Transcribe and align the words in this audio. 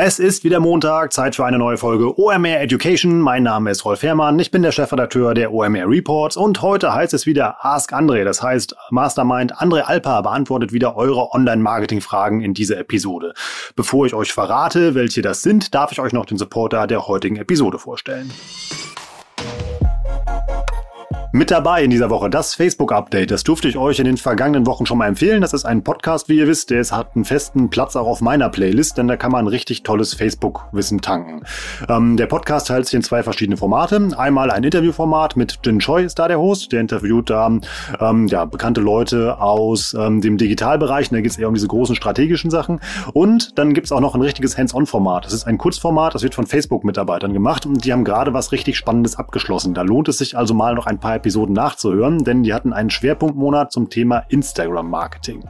Es 0.00 0.20
ist 0.20 0.44
wieder 0.44 0.60
Montag, 0.60 1.12
Zeit 1.12 1.34
für 1.34 1.44
eine 1.44 1.58
neue 1.58 1.76
Folge 1.76 2.16
OMR 2.16 2.60
Education. 2.60 3.20
Mein 3.20 3.42
Name 3.42 3.72
ist 3.72 3.84
Rolf 3.84 4.04
Herrmann, 4.04 4.38
ich 4.38 4.52
bin 4.52 4.62
der 4.62 4.70
Chefredakteur 4.70 5.34
der 5.34 5.52
OMR 5.52 5.88
Reports 5.88 6.36
und 6.36 6.62
heute 6.62 6.94
heißt 6.94 7.14
es 7.14 7.26
wieder 7.26 7.56
Ask 7.66 7.92
Andre. 7.92 8.22
Das 8.22 8.40
heißt, 8.40 8.76
Mastermind 8.90 9.60
Andre 9.60 9.88
Alpa 9.88 10.20
beantwortet 10.20 10.72
wieder 10.72 10.96
eure 10.96 11.34
Online-Marketing-Fragen 11.34 12.42
in 12.42 12.54
dieser 12.54 12.78
Episode. 12.78 13.34
Bevor 13.74 14.06
ich 14.06 14.14
euch 14.14 14.32
verrate, 14.32 14.94
welche 14.94 15.20
das 15.20 15.42
sind, 15.42 15.74
darf 15.74 15.90
ich 15.90 15.98
euch 15.98 16.12
noch 16.12 16.26
den 16.26 16.38
Supporter 16.38 16.86
der 16.86 17.08
heutigen 17.08 17.34
Episode 17.34 17.80
vorstellen. 17.80 18.30
Mit 21.30 21.50
dabei 21.50 21.84
in 21.84 21.90
dieser 21.90 22.08
Woche 22.08 22.30
das 22.30 22.54
Facebook-Update. 22.54 23.30
Das 23.30 23.44
durfte 23.44 23.68
ich 23.68 23.76
euch 23.76 23.98
in 23.98 24.06
den 24.06 24.16
vergangenen 24.16 24.66
Wochen 24.66 24.86
schon 24.86 24.96
mal 24.96 25.08
empfehlen. 25.08 25.42
Das 25.42 25.52
ist 25.52 25.66
ein 25.66 25.84
Podcast, 25.84 26.30
wie 26.30 26.38
ihr 26.38 26.46
wisst, 26.46 26.70
der 26.70 26.82
hat 26.84 27.14
einen 27.14 27.26
festen 27.26 27.68
Platz 27.68 27.96
auch 27.96 28.06
auf 28.06 28.22
meiner 28.22 28.48
Playlist, 28.48 28.96
denn 28.96 29.08
da 29.08 29.18
kann 29.18 29.30
man 29.30 29.46
richtig 29.46 29.82
tolles 29.82 30.14
Facebook-Wissen 30.14 31.02
tanken. 31.02 31.42
Ähm, 31.86 32.16
der 32.16 32.28
Podcast 32.28 32.68
teilt 32.68 32.86
sich 32.86 32.94
in 32.94 33.02
zwei 33.02 33.22
verschiedene 33.22 33.58
Formate. 33.58 34.08
Einmal 34.16 34.50
ein 34.50 34.64
Interviewformat 34.64 35.36
mit 35.36 35.58
Jin 35.62 35.80
Choi 35.80 36.02
ist 36.02 36.18
da 36.18 36.28
der 36.28 36.38
Host. 36.38 36.72
Der 36.72 36.80
interviewt 36.80 37.28
da 37.28 37.52
ähm, 38.00 38.26
ja, 38.28 38.46
bekannte 38.46 38.80
Leute 38.80 39.38
aus 39.38 39.92
ähm, 39.92 40.22
dem 40.22 40.38
Digitalbereich. 40.38 41.10
Da 41.10 41.20
geht 41.20 41.32
es 41.32 41.36
eher 41.36 41.48
um 41.48 41.54
diese 41.54 41.68
großen 41.68 41.94
strategischen 41.94 42.50
Sachen. 42.50 42.80
Und 43.12 43.58
dann 43.58 43.74
gibt 43.74 43.84
es 43.84 43.92
auch 43.92 44.00
noch 44.00 44.14
ein 44.14 44.22
richtiges 44.22 44.56
Hands-on-Format. 44.56 45.26
Das 45.26 45.34
ist 45.34 45.46
ein 45.46 45.58
Kurzformat, 45.58 46.14
das 46.14 46.22
wird 46.22 46.34
von 46.34 46.46
Facebook-Mitarbeitern 46.46 47.34
gemacht 47.34 47.66
und 47.66 47.84
die 47.84 47.92
haben 47.92 48.04
gerade 48.04 48.32
was 48.32 48.50
richtig 48.50 48.78
Spannendes 48.78 49.16
abgeschlossen. 49.16 49.74
Da 49.74 49.82
lohnt 49.82 50.08
es 50.08 50.16
sich 50.16 50.34
also 50.34 50.54
mal 50.54 50.74
noch 50.74 50.86
ein 50.86 50.98
paar 50.98 51.17
Episoden 51.18 51.54
nachzuhören, 51.54 52.24
denn 52.24 52.42
die 52.42 52.54
hatten 52.54 52.72
einen 52.72 52.90
Schwerpunktmonat 52.90 53.70
zum 53.72 53.90
Thema 53.90 54.24
Instagram-Marketing. 54.28 55.44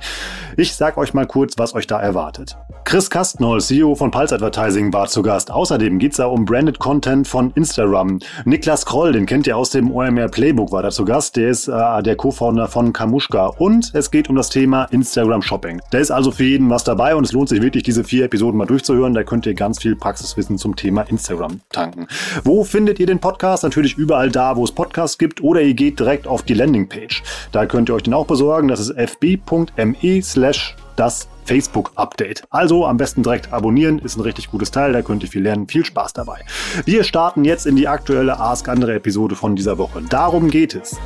Ich 0.56 0.74
sag 0.74 0.96
euch 0.96 1.14
mal 1.14 1.26
kurz, 1.26 1.58
was 1.58 1.74
euch 1.74 1.86
da 1.86 2.00
erwartet. 2.00 2.58
Chris 2.84 3.10
Kastnoll, 3.10 3.60
CEO 3.60 3.94
von 3.94 4.10
Pulse 4.10 4.34
Advertising, 4.34 4.92
war 4.92 5.08
zu 5.08 5.22
Gast. 5.22 5.50
Außerdem 5.50 5.98
geht's 5.98 6.16
da 6.16 6.26
um 6.26 6.44
Branded 6.44 6.78
Content 6.78 7.28
von 7.28 7.52
Instagram. 7.54 8.18
Niklas 8.44 8.86
Kroll, 8.86 9.12
den 9.12 9.26
kennt 9.26 9.46
ihr 9.46 9.56
aus 9.56 9.70
dem 9.70 9.90
OMR 9.90 10.28
Playbook, 10.28 10.72
war 10.72 10.82
da 10.82 10.90
zu 10.90 11.04
Gast. 11.04 11.36
Der 11.36 11.50
ist 11.50 11.68
äh, 11.68 12.02
der 12.02 12.16
Co-Founder 12.16 12.66
von 12.66 12.92
Kamushka. 12.94 13.48
Und 13.58 13.94
es 13.94 14.10
geht 14.10 14.30
um 14.30 14.36
das 14.36 14.48
Thema 14.48 14.84
Instagram 14.84 15.42
Shopping. 15.42 15.82
Da 15.90 15.98
ist 15.98 16.10
also 16.10 16.30
für 16.30 16.44
jeden 16.44 16.70
was 16.70 16.82
dabei 16.82 17.14
und 17.14 17.24
es 17.24 17.32
lohnt 17.32 17.50
sich 17.50 17.60
wirklich, 17.60 17.82
diese 17.82 18.04
vier 18.04 18.24
Episoden 18.24 18.56
mal 18.56 18.66
durchzuhören. 18.66 19.12
Da 19.12 19.22
könnt 19.22 19.44
ihr 19.44 19.54
ganz 19.54 19.82
viel 19.82 19.94
Praxiswissen 19.94 20.56
zum 20.56 20.74
Thema 20.74 21.02
Instagram 21.02 21.60
tanken. 21.70 22.06
Wo 22.42 22.64
findet 22.64 22.98
ihr 23.00 23.06
den 23.06 23.18
Podcast? 23.18 23.64
Natürlich 23.64 23.98
überall 23.98 24.30
da, 24.30 24.56
wo 24.56 24.64
es 24.64 24.72
Podcasts 24.72 25.18
gibt 25.18 25.42
oder 25.42 25.60
ihr 25.60 25.74
geht 25.74 26.00
direkt 26.00 26.26
auf 26.26 26.42
die 26.42 26.54
Landingpage. 26.54 27.22
Da 27.52 27.66
könnt 27.66 27.90
ihr 27.90 27.94
euch 27.94 28.04
den 28.04 28.14
auch 28.14 28.26
besorgen. 28.26 28.68
Das 28.68 28.80
ist 28.80 28.96
fb.me 28.96 30.22
slash 30.22 30.74
das 30.98 31.28
Facebook-Update. 31.44 32.44
Also 32.50 32.86
am 32.86 32.96
besten 32.96 33.22
direkt 33.22 33.52
abonnieren, 33.52 33.98
ist 33.98 34.16
ein 34.16 34.22
richtig 34.22 34.50
gutes 34.50 34.70
Teil, 34.70 34.92
da 34.92 35.02
könnt 35.02 35.22
ihr 35.22 35.28
viel 35.28 35.42
lernen. 35.42 35.68
Viel 35.68 35.84
Spaß 35.84 36.12
dabei. 36.12 36.44
Wir 36.84 37.04
starten 37.04 37.44
jetzt 37.44 37.66
in 37.66 37.76
die 37.76 37.88
aktuelle 37.88 38.38
Ask 38.38 38.68
Andere 38.68 38.94
Episode 38.94 39.34
von 39.34 39.56
dieser 39.56 39.78
Woche. 39.78 40.02
Darum 40.02 40.50
geht 40.50 40.74
es. 40.74 40.98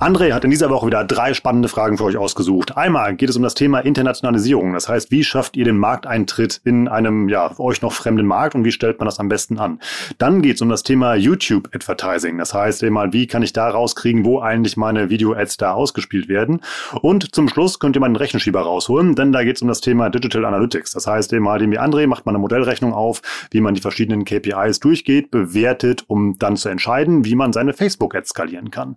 André 0.00 0.32
hat 0.32 0.44
in 0.44 0.50
dieser 0.50 0.70
Woche 0.70 0.86
wieder 0.86 1.02
drei 1.02 1.34
spannende 1.34 1.68
Fragen 1.68 1.98
für 1.98 2.04
euch 2.04 2.16
ausgesucht. 2.16 2.76
Einmal 2.76 3.16
geht 3.16 3.30
es 3.30 3.36
um 3.36 3.42
das 3.42 3.54
Thema 3.54 3.80
Internationalisierung. 3.80 4.72
Das 4.72 4.88
heißt, 4.88 5.10
wie 5.10 5.24
schafft 5.24 5.56
ihr 5.56 5.64
den 5.64 5.76
Markteintritt 5.76 6.60
in 6.62 6.86
einem, 6.86 7.28
ja, 7.28 7.48
für 7.48 7.64
euch 7.64 7.82
noch 7.82 7.92
fremden 7.92 8.24
Markt 8.24 8.54
und 8.54 8.64
wie 8.64 8.70
stellt 8.70 9.00
man 9.00 9.06
das 9.06 9.18
am 9.18 9.28
besten 9.28 9.58
an? 9.58 9.80
Dann 10.18 10.40
geht 10.40 10.54
es 10.54 10.62
um 10.62 10.68
das 10.68 10.84
Thema 10.84 11.16
YouTube 11.16 11.70
Advertising. 11.74 12.38
Das 12.38 12.54
heißt, 12.54 12.84
einmal, 12.84 13.12
wie 13.12 13.26
kann 13.26 13.42
ich 13.42 13.52
da 13.52 13.68
rauskriegen, 13.68 14.24
wo 14.24 14.38
eigentlich 14.38 14.76
meine 14.76 15.10
Video-Ads 15.10 15.56
da 15.56 15.72
ausgespielt 15.72 16.28
werden? 16.28 16.60
Und 17.02 17.34
zum 17.34 17.48
Schluss 17.48 17.80
könnt 17.80 17.96
ihr 17.96 18.00
mal 18.00 18.06
einen 18.06 18.14
Rechenschieber 18.14 18.60
rausholen, 18.60 19.16
denn 19.16 19.32
da 19.32 19.42
geht 19.42 19.56
es 19.56 19.62
um 19.62 19.68
das 19.68 19.80
Thema 19.80 20.10
Digital 20.10 20.44
Analytics. 20.44 20.92
Das 20.92 21.08
heißt, 21.08 21.34
einmal, 21.34 21.58
dem 21.58 21.72
wie 21.72 21.80
André 21.80 22.06
macht 22.06 22.24
man 22.24 22.36
eine 22.36 22.40
Modellrechnung 22.40 22.92
auf, 22.94 23.20
wie 23.50 23.60
man 23.60 23.74
die 23.74 23.80
verschiedenen 23.80 24.24
KPIs 24.24 24.78
durchgeht, 24.78 25.32
bewertet, 25.32 26.04
um 26.06 26.38
dann 26.38 26.56
zu 26.56 26.68
entscheiden, 26.68 27.24
wie 27.24 27.34
man 27.34 27.52
seine 27.52 27.72
Facebook-Ads 27.72 28.28
skalieren 28.28 28.70
kann. 28.70 28.94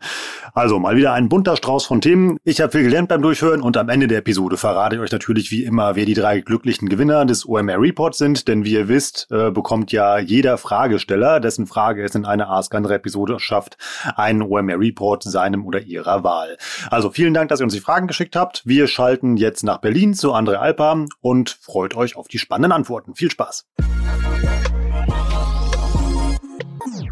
Also 0.53 0.78
mal 0.78 0.91
Mal 0.91 0.97
wieder 0.97 1.13
ein 1.13 1.29
bunter 1.29 1.56
Strauß 1.56 1.85
von 1.85 2.02
Themen. 2.02 2.38
Ich 2.44 2.59
habe 2.59 2.74
viel 2.74 2.84
gelernt 2.84 3.07
beim 3.07 3.22
Durchhören 3.22 3.62
und 3.62 3.78
am 3.78 3.88
Ende 3.88 4.09
der 4.09 4.18
Episode 4.18 4.57
verrate 4.57 4.97
ich 4.97 5.02
euch 5.02 5.13
natürlich 5.13 5.50
wie 5.50 5.63
immer, 5.63 5.96
wer 5.96 6.03
die 6.03 6.16
drei 6.16 6.41
glücklichen 6.41 6.90
Gewinner 6.90 7.24
des 7.24 7.47
OMR 7.47 7.79
Reports 7.79 8.18
sind, 8.18 8.50
denn 8.50 8.66
wie 8.66 8.74
ihr 8.74 8.90
wisst, 8.90 9.25
äh, 9.31 9.52
bekommt 9.52 9.94
ja 9.94 10.19
jeder 10.19 10.57
Fragesteller, 10.57 11.40
dessen 11.40 11.66
Frage 11.66 12.03
es 12.03 12.13
in 12.13 12.25
einer 12.25 12.50
Ask 12.50 12.75
Andere 12.75 12.96
Episode 12.96 13.40
schafft, 13.40 13.78
einen 14.18 14.41
OMR 14.41 14.81
Report 14.81 15.24
seinem 15.24 15.66
oder 15.66 15.79
ihrer 15.79 16.25
Wahl. 16.25 16.57
Also 16.90 17.09
vielen 17.09 17.34
Dank, 17.34 17.47
dass 17.47 17.62
ihr 17.62 17.63
uns 17.63 17.73
die 17.73 17.79
Fragen 17.79 18.08
geschickt 18.08 18.35
habt. 18.35 18.62
Wir 18.66 18.88
schalten 18.88 19.38
jetzt 19.38 19.63
nach 19.63 19.78
Berlin 19.78 20.13
zu 20.13 20.34
Andre 20.34 20.59
Alpa 20.59 21.06
und 21.22 21.52
freut 21.52 21.96
euch 21.96 22.18
auf 22.18 22.28
die 22.28 22.38
spannenden 22.38 22.73
Antworten. 22.73 23.16
Viel 23.16 23.31
Spaß. 23.31 23.66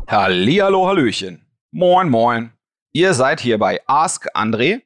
Hallihallo, 0.05 0.85
Hallöchen. 0.85 1.45
Moin, 1.71 2.09
moin. 2.09 2.58
Ihr 2.91 3.13
seid 3.13 3.39
hier 3.39 3.59
bei 3.59 3.81
Ask 3.85 4.35
André. 4.35 4.81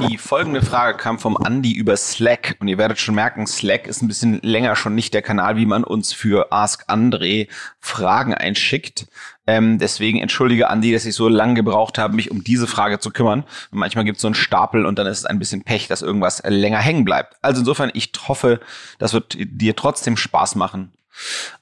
Die 0.00 0.16
folgende 0.16 0.62
Frage 0.62 0.96
kam 0.96 1.18
vom 1.18 1.36
Andy 1.44 1.72
über 1.72 1.96
Slack 1.96 2.56
und 2.60 2.68
ihr 2.68 2.78
werdet 2.78 3.00
schon 3.00 3.16
merken, 3.16 3.48
Slack 3.48 3.88
ist 3.88 4.00
ein 4.00 4.06
bisschen 4.06 4.38
länger 4.42 4.76
schon 4.76 4.94
nicht 4.94 5.12
der 5.12 5.22
Kanal, 5.22 5.56
wie 5.56 5.66
man 5.66 5.82
uns 5.82 6.12
für 6.12 6.52
Ask 6.52 6.88
André 6.88 7.48
Fragen 7.80 8.32
einschickt. 8.32 9.08
Ähm, 9.46 9.78
deswegen 9.78 10.20
entschuldige 10.20 10.66
Andy, 10.66 10.92
dass 10.92 11.04
ich 11.04 11.16
so 11.16 11.28
lange 11.28 11.54
gebraucht 11.54 11.98
habe, 11.98 12.14
mich 12.14 12.30
um 12.30 12.44
diese 12.44 12.68
Frage 12.68 13.00
zu 13.00 13.10
kümmern. 13.10 13.40
Und 13.72 13.78
manchmal 13.78 14.04
gibt 14.04 14.16
es 14.16 14.22
so 14.22 14.28
einen 14.28 14.36
Stapel 14.36 14.86
und 14.86 15.00
dann 15.00 15.08
ist 15.08 15.18
es 15.18 15.26
ein 15.26 15.40
bisschen 15.40 15.64
Pech, 15.64 15.88
dass 15.88 16.02
irgendwas 16.02 16.42
länger 16.46 16.78
hängen 16.78 17.04
bleibt. 17.04 17.34
Also 17.42 17.60
insofern, 17.60 17.90
ich 17.92 18.12
hoffe, 18.28 18.60
das 19.00 19.14
wird 19.14 19.36
dir 19.36 19.74
trotzdem 19.74 20.16
Spaß 20.16 20.54
machen. 20.54 20.92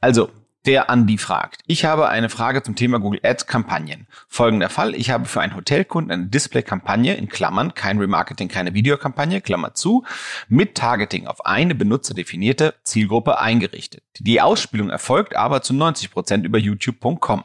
Also, 0.02 0.30
der 0.66 0.90
Andi 0.90 1.16
fragt. 1.16 1.62
Ich 1.66 1.84
habe 1.84 2.08
eine 2.08 2.28
Frage 2.28 2.62
zum 2.62 2.76
Thema 2.76 3.00
Google 3.00 3.20
Ads 3.22 3.46
Kampagnen. 3.46 4.06
Folgender 4.28 4.68
Fall. 4.68 4.94
Ich 4.94 5.10
habe 5.10 5.24
für 5.24 5.40
einen 5.40 5.56
Hotelkunden 5.56 6.12
eine 6.12 6.26
Display-Kampagne 6.26 7.14
in 7.14 7.28
Klammern, 7.28 7.74
kein 7.74 7.98
Remarketing, 7.98 8.48
keine 8.48 8.74
Videokampagne, 8.74 9.40
Klammer 9.40 9.74
zu, 9.74 10.04
mit 10.48 10.74
Targeting 10.74 11.26
auf 11.26 11.46
eine 11.46 11.74
benutzerdefinierte 11.74 12.74
Zielgruppe 12.82 13.40
eingerichtet. 13.40 14.02
Die 14.18 14.42
Ausspielung 14.42 14.90
erfolgt 14.90 15.34
aber 15.34 15.62
zu 15.62 15.72
90 15.72 16.10
Prozent 16.10 16.44
über 16.44 16.58
youtube.com. 16.58 17.44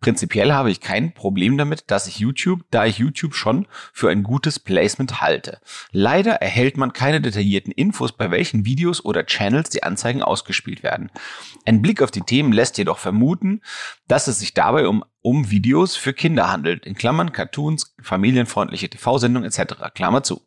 Prinzipiell 0.00 0.52
habe 0.52 0.70
ich 0.70 0.80
kein 0.80 1.12
Problem 1.14 1.56
damit, 1.56 1.84
dass 1.86 2.06
ich 2.06 2.18
YouTube, 2.18 2.60
da 2.70 2.84
ich 2.84 2.98
YouTube 2.98 3.34
schon 3.34 3.66
für 3.92 4.10
ein 4.10 4.22
gutes 4.22 4.58
Placement 4.58 5.22
halte. 5.22 5.60
Leider 5.92 6.32
erhält 6.32 6.76
man 6.76 6.92
keine 6.92 7.22
detaillierten 7.22 7.72
Infos, 7.72 8.12
bei 8.12 8.30
welchen 8.30 8.66
Videos 8.66 9.02
oder 9.02 9.24
Channels 9.24 9.70
die 9.70 9.82
Anzeigen 9.82 10.22
ausgespielt 10.22 10.82
werden. 10.82 11.10
Ein 11.64 11.80
Blick 11.80 12.02
auf 12.02 12.10
die 12.10 12.20
Themen 12.20 12.49
lässt 12.52 12.78
jedoch 12.78 12.98
vermuten, 12.98 13.60
dass 14.08 14.28
es 14.28 14.38
sich 14.38 14.54
dabei 14.54 14.86
um, 14.88 15.04
um 15.22 15.50
Videos 15.50 15.96
für 15.96 16.12
Kinder 16.12 16.50
handelt, 16.50 16.86
in 16.86 16.94
Klammern 16.94 17.32
Cartoons, 17.32 17.94
familienfreundliche 18.00 18.88
TV-Sendungen 18.88 19.48
etc. 19.48 19.92
Klammer 19.94 20.22
zu. 20.22 20.42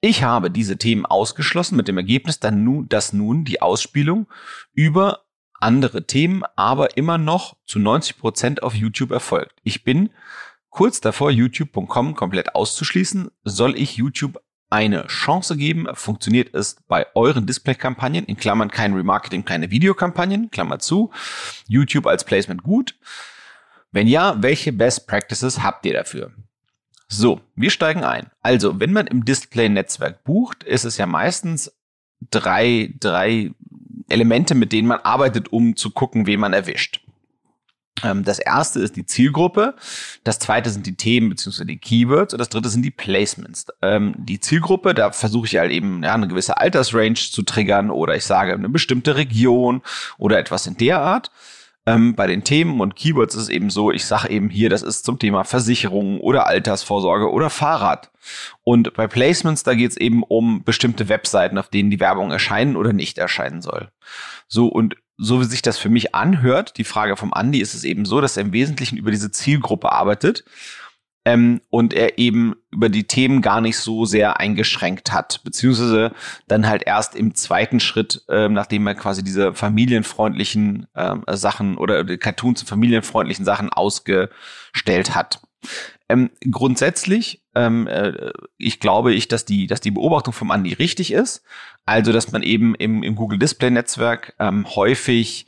Ich 0.00 0.22
habe 0.22 0.50
diese 0.50 0.78
Themen 0.78 1.04
ausgeschlossen 1.04 1.76
mit 1.76 1.86
dem 1.86 1.98
Ergebnis, 1.98 2.40
dass 2.40 3.12
nun 3.12 3.44
die 3.44 3.60
Ausspielung 3.60 4.28
über 4.72 5.24
andere 5.60 6.06
Themen 6.06 6.42
aber 6.56 6.96
immer 6.96 7.18
noch 7.18 7.56
zu 7.66 7.78
90 7.78 8.18
Prozent 8.18 8.62
auf 8.62 8.74
YouTube 8.74 9.10
erfolgt. 9.10 9.60
Ich 9.62 9.84
bin 9.84 10.10
kurz 10.70 11.00
davor, 11.00 11.30
youtube.com 11.30 12.14
komplett 12.14 12.54
auszuschließen. 12.54 13.30
Soll 13.44 13.76
ich 13.76 13.96
YouTube 13.96 14.40
eine 14.70 15.06
Chance 15.08 15.56
geben? 15.56 15.86
Funktioniert 15.94 16.54
es 16.54 16.76
bei 16.88 17.06
euren 17.14 17.46
Display-Kampagnen? 17.46 18.24
In 18.24 18.36
Klammern 18.36 18.70
kein 18.70 18.94
Remarketing, 18.94 19.44
keine 19.44 19.70
Videokampagnen, 19.70 20.50
Klammer 20.50 20.78
zu. 20.78 21.10
YouTube 21.68 22.06
als 22.06 22.24
Placement 22.24 22.62
gut? 22.62 22.96
Wenn 23.92 24.06
ja, 24.06 24.40
welche 24.40 24.72
Best 24.72 25.08
Practices 25.08 25.62
habt 25.62 25.84
ihr 25.84 25.92
dafür? 25.92 26.32
So, 27.08 27.40
wir 27.56 27.70
steigen 27.70 28.04
ein. 28.04 28.30
Also, 28.40 28.78
wenn 28.78 28.92
man 28.92 29.08
im 29.08 29.24
Display-Netzwerk 29.24 30.22
bucht, 30.22 30.62
ist 30.62 30.84
es 30.84 30.96
ja 30.96 31.06
meistens 31.06 31.72
drei, 32.30 32.94
drei 33.00 33.50
Elemente, 34.08 34.54
mit 34.54 34.72
denen 34.72 34.86
man 34.86 35.00
arbeitet, 35.00 35.52
um 35.52 35.76
zu 35.76 35.90
gucken, 35.90 36.26
wen 36.26 36.38
man 36.38 36.52
erwischt. 36.52 37.04
Ähm, 38.04 38.24
das 38.24 38.38
erste 38.38 38.80
ist 38.80 38.96
die 38.96 39.06
Zielgruppe, 39.06 39.74
das 40.24 40.38
zweite 40.38 40.70
sind 40.70 40.86
die 40.86 40.96
Themen 40.96 41.28
bzw. 41.28 41.64
die 41.64 41.78
Keywords 41.78 42.34
und 42.34 42.38
das 42.38 42.48
dritte 42.48 42.68
sind 42.68 42.82
die 42.82 42.90
Placements. 42.90 43.66
Ähm, 43.82 44.14
die 44.18 44.40
Zielgruppe, 44.40 44.94
da 44.94 45.12
versuche 45.12 45.46
ich 45.46 45.56
halt 45.56 45.72
eben 45.72 46.02
ja, 46.02 46.14
eine 46.14 46.28
gewisse 46.28 46.58
Altersrange 46.58 47.14
zu 47.14 47.42
triggern 47.42 47.90
oder 47.90 48.16
ich 48.16 48.24
sage 48.24 48.54
eine 48.54 48.68
bestimmte 48.68 49.16
Region 49.16 49.82
oder 50.18 50.38
etwas 50.38 50.66
in 50.66 50.76
der 50.76 51.00
Art. 51.00 51.30
Ähm, 51.86 52.14
bei 52.14 52.26
den 52.26 52.44
Themen 52.44 52.80
und 52.80 52.94
Keywords 52.94 53.34
ist 53.34 53.44
es 53.44 53.48
eben 53.48 53.70
so, 53.70 53.90
ich 53.90 54.04
sage 54.04 54.28
eben 54.28 54.50
hier, 54.50 54.68
das 54.68 54.82
ist 54.82 55.04
zum 55.04 55.18
Thema 55.18 55.44
Versicherung 55.44 56.20
oder 56.20 56.46
Altersvorsorge 56.46 57.30
oder 57.30 57.48
Fahrrad. 57.48 58.10
Und 58.64 58.92
bei 58.94 59.06
Placements, 59.06 59.62
da 59.62 59.74
geht 59.74 59.92
es 59.92 59.96
eben 59.96 60.22
um 60.22 60.62
bestimmte 60.62 61.08
Webseiten, 61.08 61.56
auf 61.56 61.68
denen 61.68 61.90
die 61.90 62.00
Werbung 62.00 62.30
erscheinen 62.30 62.76
oder 62.76 62.92
nicht 62.92 63.16
erscheinen 63.16 63.62
soll. 63.62 63.90
So, 64.46 64.66
und 64.66 64.96
so 65.20 65.40
wie 65.40 65.44
sich 65.44 65.62
das 65.62 65.78
für 65.78 65.90
mich 65.90 66.14
anhört, 66.14 66.78
die 66.78 66.84
Frage 66.84 67.16
vom 67.16 67.32
Andi, 67.32 67.60
ist 67.60 67.74
es 67.74 67.84
eben 67.84 68.04
so, 68.04 68.20
dass 68.20 68.36
er 68.36 68.42
im 68.42 68.52
Wesentlichen 68.52 68.96
über 68.96 69.10
diese 69.10 69.30
Zielgruppe 69.30 69.92
arbeitet 69.92 70.44
ähm, 71.26 71.60
und 71.68 71.92
er 71.92 72.18
eben 72.18 72.54
über 72.70 72.88
die 72.88 73.04
Themen 73.04 73.42
gar 73.42 73.60
nicht 73.60 73.76
so 73.76 74.06
sehr 74.06 74.40
eingeschränkt 74.40 75.12
hat, 75.12 75.42
beziehungsweise 75.44 76.12
dann 76.48 76.66
halt 76.66 76.84
erst 76.86 77.14
im 77.14 77.34
zweiten 77.34 77.80
Schritt, 77.80 78.24
ähm, 78.28 78.54
nachdem 78.54 78.86
er 78.86 78.94
quasi 78.94 79.22
diese 79.22 79.54
familienfreundlichen 79.54 80.86
ähm, 80.96 81.24
Sachen 81.28 81.76
oder 81.76 82.04
Cartoons 82.16 82.62
familienfreundlichen 82.62 83.44
Sachen 83.44 83.70
ausgestellt 83.70 85.14
hat. 85.14 85.42
Ähm, 86.08 86.30
grundsätzlich, 86.50 87.44
ähm, 87.54 87.86
äh, 87.86 88.32
ich 88.56 88.80
glaube 88.80 89.12
ich, 89.12 89.28
dass 89.28 89.44
die, 89.44 89.66
dass 89.66 89.80
die 89.80 89.90
Beobachtung 89.90 90.32
vom 90.32 90.50
Andi 90.50 90.72
richtig 90.72 91.12
ist. 91.12 91.44
Also, 91.90 92.12
dass 92.12 92.30
man 92.30 92.44
eben 92.44 92.76
im, 92.76 93.02
im 93.02 93.16
Google 93.16 93.36
Display 93.36 93.68
Netzwerk 93.68 94.36
ähm, 94.38 94.64
häufig 94.76 95.46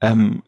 ähm, 0.00 0.42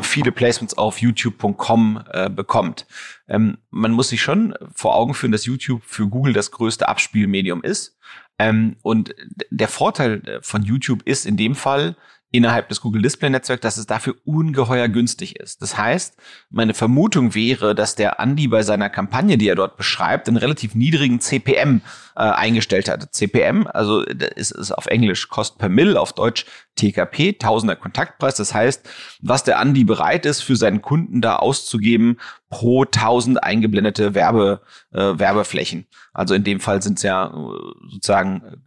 viele 0.00 0.30
Placements 0.30 0.78
auf 0.78 1.00
youtube.com 1.02 2.04
äh, 2.12 2.30
bekommt. 2.30 2.86
Ähm, 3.26 3.58
man 3.70 3.90
muss 3.90 4.10
sich 4.10 4.22
schon 4.22 4.54
vor 4.72 4.94
Augen 4.94 5.14
führen, 5.14 5.32
dass 5.32 5.44
YouTube 5.44 5.82
für 5.84 6.06
Google 6.06 6.34
das 6.34 6.52
größte 6.52 6.86
Abspielmedium 6.86 7.64
ist. 7.64 7.98
Ähm, 8.38 8.76
und 8.82 9.12
der 9.50 9.66
Vorteil 9.66 10.22
äh, 10.24 10.40
von 10.40 10.62
YouTube 10.62 11.02
ist 11.02 11.26
in 11.26 11.36
dem 11.36 11.56
Fall, 11.56 11.96
innerhalb 12.36 12.68
des 12.68 12.80
Google 12.80 13.02
Display 13.02 13.30
Netzwerks, 13.30 13.62
dass 13.62 13.76
es 13.76 13.86
dafür 13.86 14.14
ungeheuer 14.24 14.88
günstig 14.88 15.36
ist. 15.36 15.62
Das 15.62 15.76
heißt, 15.76 16.16
meine 16.50 16.74
Vermutung 16.74 17.34
wäre, 17.34 17.74
dass 17.74 17.94
der 17.94 18.20
Andy 18.20 18.48
bei 18.48 18.62
seiner 18.62 18.90
Kampagne, 18.90 19.38
die 19.38 19.48
er 19.48 19.54
dort 19.54 19.76
beschreibt, 19.76 20.28
einen 20.28 20.36
relativ 20.36 20.74
niedrigen 20.74 21.20
CPM 21.20 21.80
äh, 22.14 22.20
eingestellt 22.20 22.88
hat. 22.88 23.14
CPM, 23.14 23.66
also 23.66 24.02
ist, 24.02 24.52
ist 24.52 24.72
auf 24.72 24.86
Englisch 24.86 25.28
Cost 25.28 25.58
per 25.58 25.68
Mill, 25.68 25.96
auf 25.96 26.12
Deutsch 26.12 26.46
TKP, 26.76 27.34
Tausender 27.34 27.76
Kontaktpreis. 27.76 28.36
Das 28.36 28.54
heißt, 28.54 28.88
was 29.20 29.44
der 29.44 29.60
Andy 29.60 29.84
bereit 29.84 30.26
ist, 30.26 30.42
für 30.42 30.56
seinen 30.56 30.82
Kunden 30.82 31.20
da 31.20 31.36
auszugeben 31.36 32.18
pro 32.48 32.84
tausend 32.84 33.42
eingeblendete 33.42 34.14
Werbe, 34.14 34.60
äh, 34.92 35.18
Werbeflächen. 35.18 35.86
Also 36.12 36.34
in 36.34 36.44
dem 36.44 36.60
Fall 36.60 36.82
sind 36.82 36.98
es 36.98 37.02
ja 37.02 37.26
äh, 37.26 37.90
sozusagen 37.90 38.62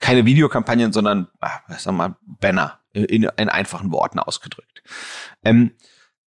keine 0.00 0.24
Videokampagnen, 0.24 0.92
sondern, 0.92 1.28
ach, 1.40 1.60
sag 1.78 1.94
mal, 1.94 2.16
Banner 2.26 2.79
in, 2.92 3.24
in 3.24 3.48
einfachen 3.48 3.92
Worten 3.92 4.18
ausgedrückt. 4.18 4.82
Ähm, 5.44 5.72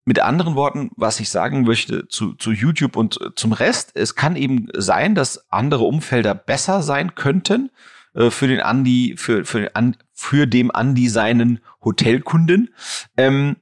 mit 0.05 0.19
anderen 0.19 0.55
Worten, 0.55 0.89
was 0.95 1.19
ich 1.19 1.29
sagen 1.29 1.63
möchte 1.63 2.07
zu, 2.07 2.33
zu 2.33 2.51
YouTube 2.51 2.95
und 2.95 3.19
zum 3.35 3.53
Rest, 3.53 3.91
es 3.93 4.15
kann 4.15 4.35
eben 4.35 4.67
sein, 4.73 5.13
dass 5.13 5.51
andere 5.51 5.83
Umfelder 5.83 6.33
besser 6.33 6.81
sein 6.81 7.13
könnten 7.13 7.69
äh, 8.15 8.31
für 8.31 8.47
den 8.47 8.59
Andi, 8.59 9.15
für, 9.17 9.45
für, 9.45 9.69
den, 9.69 9.97
für 10.13 10.47
dem 10.47 10.71
Andi 10.71 11.09
seinen 11.09 11.59
Hotelkunden. 11.83 12.73
Ähm, 13.17 13.57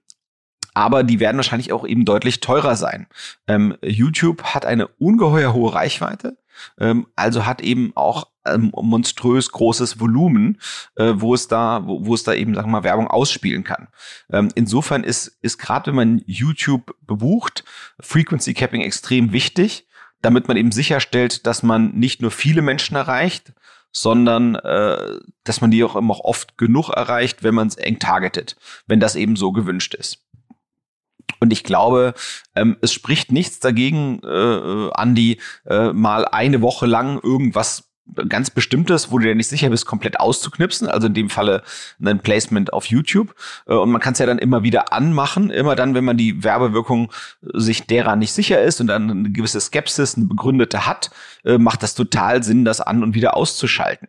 aber 0.73 1.03
die 1.03 1.19
werden 1.19 1.37
wahrscheinlich 1.37 1.73
auch 1.73 1.85
eben 1.85 2.05
deutlich 2.05 2.39
teurer 2.39 2.75
sein. 2.75 3.07
Ähm, 3.47 3.75
YouTube 3.81 4.43
hat 4.43 4.65
eine 4.65 4.87
ungeheuer 4.87 5.53
hohe 5.53 5.73
Reichweite, 5.73 6.37
ähm, 6.79 7.07
also 7.15 7.45
hat 7.45 7.61
eben 7.61 7.91
auch 7.95 8.27
ähm, 8.45 8.71
monströs 8.73 9.51
großes 9.51 9.99
Volumen, 9.99 10.59
äh, 10.95 11.13
wo 11.15 11.33
es 11.33 11.47
da, 11.47 11.85
wo, 11.85 12.05
wo 12.05 12.13
es 12.13 12.23
da 12.23 12.33
eben, 12.33 12.55
sagen 12.55 12.67
wir 12.67 12.71
mal, 12.71 12.83
Werbung 12.83 13.07
ausspielen 13.07 13.63
kann. 13.63 13.87
Ähm, 14.31 14.49
insofern 14.55 15.03
ist, 15.03 15.37
ist 15.41 15.57
gerade 15.57 15.87
wenn 15.87 15.95
man 15.95 16.21
YouTube 16.25 16.95
bebucht, 17.01 17.63
Frequency 17.99 18.53
Capping 18.53 18.81
extrem 18.81 19.31
wichtig, 19.31 19.87
damit 20.21 20.47
man 20.47 20.57
eben 20.57 20.71
sicherstellt, 20.71 21.45
dass 21.45 21.63
man 21.63 21.91
nicht 21.91 22.21
nur 22.21 22.31
viele 22.31 22.61
Menschen 22.61 22.95
erreicht, 22.95 23.53
sondern 23.91 24.55
äh, 24.55 25.19
dass 25.43 25.61
man 25.61 25.71
die 25.71 25.83
auch 25.83 25.95
immer 25.95 26.19
oft 26.25 26.57
genug 26.57 26.89
erreicht, 26.89 27.43
wenn 27.43 27.55
man 27.55 27.67
es 27.67 27.75
eng 27.75 27.99
targetet, 27.99 28.55
wenn 28.87 28.99
das 28.99 29.15
eben 29.15 29.35
so 29.35 29.51
gewünscht 29.51 29.93
ist. 29.93 30.26
Und 31.39 31.53
ich 31.53 31.63
glaube, 31.63 32.13
ähm, 32.55 32.77
es 32.81 32.93
spricht 32.93 33.31
nichts 33.31 33.59
dagegen, 33.59 34.21
äh, 34.23 34.27
äh 34.27 34.91
Andi, 34.93 35.39
äh, 35.65 35.93
mal 35.93 36.25
eine 36.25 36.61
Woche 36.61 36.85
lang 36.85 37.19
irgendwas 37.21 37.87
ganz 38.29 38.49
Bestimmtes, 38.49 39.11
wo 39.11 39.17
du 39.17 39.25
dir 39.25 39.35
nicht 39.35 39.47
sicher 39.47 39.69
bist, 39.69 39.85
komplett 39.85 40.19
auszuknipsen. 40.19 40.87
Also 40.87 41.07
in 41.07 41.13
dem 41.13 41.29
Falle 41.29 41.63
ein 42.03 42.19
Placement 42.19 42.73
auf 42.73 42.85
YouTube. 42.85 43.35
Äh, 43.67 43.73
und 43.73 43.91
man 43.91 44.01
kann 44.01 44.13
es 44.13 44.19
ja 44.19 44.25
dann 44.25 44.39
immer 44.39 44.63
wieder 44.63 44.93
anmachen, 44.93 45.49
immer 45.49 45.75
dann, 45.75 45.93
wenn 45.93 46.05
man 46.05 46.17
die 46.17 46.43
Werbewirkung 46.43 47.11
sich 47.41 47.85
derer 47.85 48.15
nicht 48.15 48.33
sicher 48.33 48.61
ist 48.61 48.81
und 48.81 48.87
dann 48.87 49.09
eine 49.09 49.31
gewisse 49.31 49.59
Skepsis, 49.59 50.15
eine 50.15 50.25
begründete 50.25 50.87
hat, 50.87 51.11
äh, 51.43 51.57
macht 51.57 51.83
das 51.83 51.95
total 51.95 52.43
Sinn, 52.43 52.65
das 52.65 52.81
an 52.81 53.03
und 53.03 53.13
wieder 53.15 53.35
auszuschalten. 53.35 54.07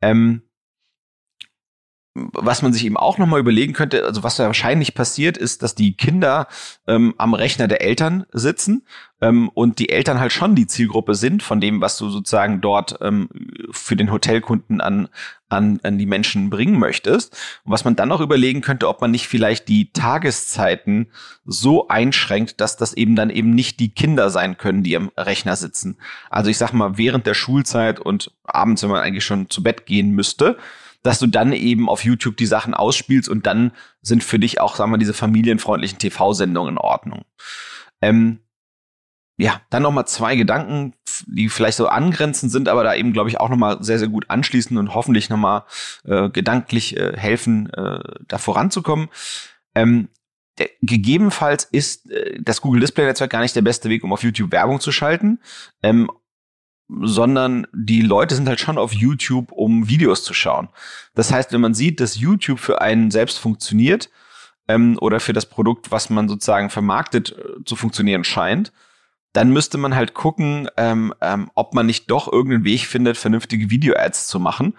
Ähm, 0.00 0.42
was 2.14 2.62
man 2.62 2.72
sich 2.72 2.84
eben 2.84 2.96
auch 2.96 3.18
nochmal 3.18 3.40
überlegen 3.40 3.72
könnte, 3.72 4.04
also 4.04 4.22
was 4.22 4.36
da 4.36 4.46
wahrscheinlich 4.46 4.94
passiert, 4.94 5.36
ist, 5.36 5.64
dass 5.64 5.74
die 5.74 5.96
Kinder 5.96 6.46
ähm, 6.86 7.14
am 7.18 7.34
Rechner 7.34 7.66
der 7.66 7.82
Eltern 7.82 8.24
sitzen 8.32 8.86
ähm, 9.20 9.48
und 9.48 9.80
die 9.80 9.88
Eltern 9.88 10.20
halt 10.20 10.32
schon 10.32 10.54
die 10.54 10.68
Zielgruppe 10.68 11.16
sind 11.16 11.42
von 11.42 11.60
dem, 11.60 11.80
was 11.80 11.98
du 11.98 12.10
sozusagen 12.10 12.60
dort 12.60 12.98
ähm, 13.00 13.28
für 13.72 13.96
den 13.96 14.12
Hotelkunden 14.12 14.80
an, 14.80 15.08
an, 15.48 15.80
an 15.82 15.98
die 15.98 16.06
Menschen 16.06 16.50
bringen 16.50 16.78
möchtest. 16.78 17.32
Und 17.64 17.72
was 17.72 17.84
man 17.84 17.96
dann 17.96 18.10
noch 18.10 18.20
überlegen 18.20 18.60
könnte, 18.60 18.88
ob 18.88 19.00
man 19.00 19.10
nicht 19.10 19.26
vielleicht 19.26 19.66
die 19.66 19.90
Tageszeiten 19.92 21.08
so 21.44 21.88
einschränkt, 21.88 22.60
dass 22.60 22.76
das 22.76 22.94
eben 22.94 23.16
dann 23.16 23.30
eben 23.30 23.50
nicht 23.50 23.80
die 23.80 23.90
Kinder 23.90 24.30
sein 24.30 24.56
können, 24.56 24.84
die 24.84 24.96
am 24.96 25.10
Rechner 25.16 25.56
sitzen. 25.56 25.96
Also 26.30 26.48
ich 26.48 26.58
sag 26.58 26.72
mal, 26.72 26.96
während 26.96 27.26
der 27.26 27.34
Schulzeit 27.34 27.98
und 27.98 28.30
abends, 28.44 28.84
wenn 28.84 28.90
man 28.90 29.02
eigentlich 29.02 29.24
schon 29.24 29.50
zu 29.50 29.64
Bett 29.64 29.84
gehen 29.84 30.10
müsste, 30.10 30.58
dass 31.04 31.18
du 31.18 31.26
dann 31.26 31.52
eben 31.52 31.88
auf 31.88 32.02
YouTube 32.02 32.36
die 32.38 32.46
Sachen 32.46 32.74
ausspielst 32.74 33.28
und 33.28 33.46
dann 33.46 33.72
sind 34.00 34.24
für 34.24 34.38
dich 34.38 34.60
auch, 34.60 34.74
sagen 34.74 34.90
wir, 34.90 34.98
diese 34.98 35.12
familienfreundlichen 35.12 35.98
TV-Sendungen 35.98 36.74
in 36.74 36.78
Ordnung. 36.78 37.24
Ähm, 38.00 38.40
ja, 39.36 39.60
dann 39.68 39.82
noch 39.82 39.92
mal 39.92 40.06
zwei 40.06 40.34
Gedanken, 40.34 40.94
die 41.26 41.50
vielleicht 41.50 41.76
so 41.76 41.88
angrenzend 41.88 42.50
sind, 42.50 42.68
aber 42.68 42.84
da 42.84 42.94
eben, 42.94 43.12
glaube 43.12 43.28
ich, 43.28 43.38
auch 43.38 43.50
noch 43.50 43.56
mal 43.56 43.82
sehr, 43.82 43.98
sehr 43.98 44.08
gut 44.08 44.30
anschließen 44.30 44.78
und 44.78 44.94
hoffentlich 44.94 45.28
noch 45.28 45.36
mal 45.36 45.66
äh, 46.04 46.30
gedanklich 46.30 46.96
äh, 46.96 47.16
helfen, 47.16 47.70
äh, 47.74 47.98
da 48.26 48.38
voranzukommen. 48.38 49.08
Ähm, 49.74 50.08
der, 50.56 50.70
gegebenenfalls 50.80 51.64
ist 51.64 52.10
äh, 52.10 52.38
das 52.40 52.62
Google 52.62 52.80
Display 52.80 53.04
Netzwerk 53.04 53.30
gar 53.30 53.40
nicht 53.40 53.56
der 53.56 53.62
beste 53.62 53.90
Weg, 53.90 54.04
um 54.04 54.12
auf 54.12 54.22
YouTube 54.22 54.52
Werbung 54.52 54.80
zu 54.80 54.90
schalten. 54.90 55.40
Ähm, 55.82 56.10
sondern 56.88 57.66
die 57.72 58.02
Leute 58.02 58.34
sind 58.34 58.48
halt 58.48 58.60
schon 58.60 58.78
auf 58.78 58.92
YouTube, 58.92 59.52
um 59.52 59.88
Videos 59.88 60.22
zu 60.22 60.34
schauen. 60.34 60.68
Das 61.14 61.32
heißt, 61.32 61.52
wenn 61.52 61.60
man 61.60 61.74
sieht, 61.74 62.00
dass 62.00 62.18
YouTube 62.18 62.58
für 62.58 62.80
einen 62.80 63.10
selbst 63.10 63.38
funktioniert 63.38 64.10
ähm, 64.68 64.98
oder 65.00 65.20
für 65.20 65.32
das 65.32 65.46
Produkt, 65.46 65.90
was 65.90 66.10
man 66.10 66.28
sozusagen 66.28 66.70
vermarktet, 66.70 67.32
äh, 67.32 67.64
zu 67.64 67.76
funktionieren 67.76 68.24
scheint, 68.24 68.72
dann 69.32 69.50
müsste 69.50 69.78
man 69.78 69.94
halt 69.94 70.14
gucken, 70.14 70.68
ähm, 70.76 71.12
ähm, 71.20 71.50
ob 71.54 71.74
man 71.74 71.86
nicht 71.86 72.10
doch 72.10 72.32
irgendeinen 72.32 72.64
Weg 72.64 72.86
findet, 72.86 73.16
vernünftige 73.16 73.70
Video-Ads 73.70 74.28
zu 74.28 74.38
machen 74.38 74.74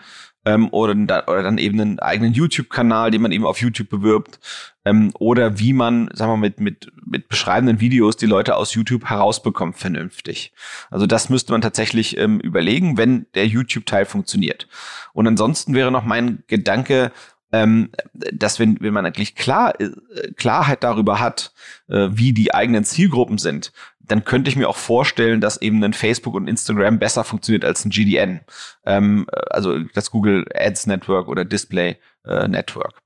ähm, 0.46 0.70
oder, 0.70 0.94
oder 1.28 1.44
dann 1.44 1.58
eben 1.58 1.80
einen 1.80 2.00
eigenen 2.00 2.34
YouTube-Kanal, 2.34 3.12
den 3.12 3.22
man 3.22 3.32
eben 3.32 3.46
auf 3.46 3.60
YouTube 3.60 3.90
bewirbt 3.90 4.40
ähm, 4.86 5.12
oder 5.20 5.60
wie 5.60 5.74
man, 5.74 6.10
sagen 6.14 6.32
wir 6.32 6.38
mal, 6.38 6.50
mit, 6.50 6.60
mit, 6.60 6.92
mit 7.06 7.28
beschreibenden 7.28 7.80
Videos 7.80 8.16
die 8.16 8.28
Leute 8.28 8.56
aus 8.56 8.74
YouTube 8.74 9.06
herausbekommt 9.06 9.78
vernünftig. 9.78 10.54
Also 10.90 11.08
das 11.08 11.30
müsste 11.30 11.52
man 11.52 11.62
tatsächlich 11.62 12.18
ähm, 12.18 12.40
überlegen, 12.40 12.98
wenn 12.98 13.26
der 13.34 13.48
YouTube-Teil 13.48 14.06
funktioniert. 14.06 14.68
Und 15.14 15.28
ansonsten 15.28 15.74
wäre 15.74 15.92
noch 15.92 16.06
mein 16.06 16.44
Gedanke, 16.48 17.12
ähm, 17.56 17.90
dass 18.14 18.60
wenn, 18.60 18.78
wenn 18.82 18.94
man 18.94 19.06
eigentlich 19.06 19.36
klar, 19.36 19.80
äh, 19.80 19.90
Klarheit 20.36 20.84
darüber 20.84 21.22
hat, 21.22 21.54
äh, 21.88 22.10
wie 22.12 22.34
die 22.34 22.54
eigenen 22.54 22.84
Zielgruppen 22.84 23.38
sind, 23.38 23.72
dann 24.02 24.26
könnte 24.26 24.50
ich 24.50 24.58
mir 24.58 24.68
auch 24.68 24.76
vorstellen, 24.76 25.40
dass 25.40 25.62
eben 25.62 25.82
ein 25.84 25.94
Facebook 25.94 26.36
und 26.36 26.48
Instagram 26.48 27.00
besser 27.00 27.24
funktioniert 27.24 27.64
als 27.64 27.86
ein 27.86 27.92
GDN. 27.92 28.42
Ähm, 28.86 29.26
also 29.50 29.80
das 29.80 30.12
Google 30.12 30.46
Ads 30.54 30.88
Network 30.88 31.30
oder 31.30 31.46
Display 31.46 31.98
äh, 32.26 32.48
Network. 32.48 33.02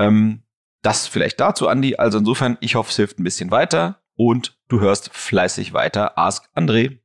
Ähm, 0.00 0.42
das 0.82 1.06
vielleicht 1.06 1.38
dazu, 1.38 1.68
Andi. 1.68 1.94
Also 1.96 2.18
insofern, 2.18 2.58
ich 2.60 2.74
hoffe, 2.74 2.90
es 2.90 2.96
hilft 2.96 3.20
ein 3.20 3.24
bisschen 3.24 3.52
weiter 3.52 4.02
und 4.16 4.58
du 4.68 4.80
hörst 4.80 5.10
fleißig 5.12 5.72
weiter. 5.72 6.18
Ask 6.18 6.48
André. 6.56 6.98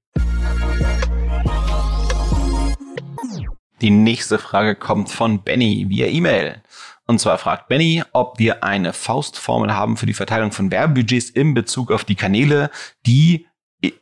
Die 3.81 3.89
nächste 3.89 4.39
Frage 4.39 4.75
kommt 4.75 5.09
von 5.09 5.43
Benny 5.43 5.85
via 5.87 6.07
E-Mail. 6.07 6.61
Und 7.05 7.19
zwar 7.19 7.37
fragt 7.37 7.67
Benny, 7.67 8.03
ob 8.11 8.39
wir 8.39 8.63
eine 8.63 8.91
Faustformel 8.91 9.73
haben 9.73 9.97
für 9.97 10.05
die 10.05 10.13
Verteilung 10.13 10.51
von 10.51 10.71
Werbebudgets 10.71 11.29
in 11.29 11.53
Bezug 11.53 11.91
auf 11.91 12.03
die 12.03 12.15
Kanäle, 12.15 12.69
die, 13.05 13.47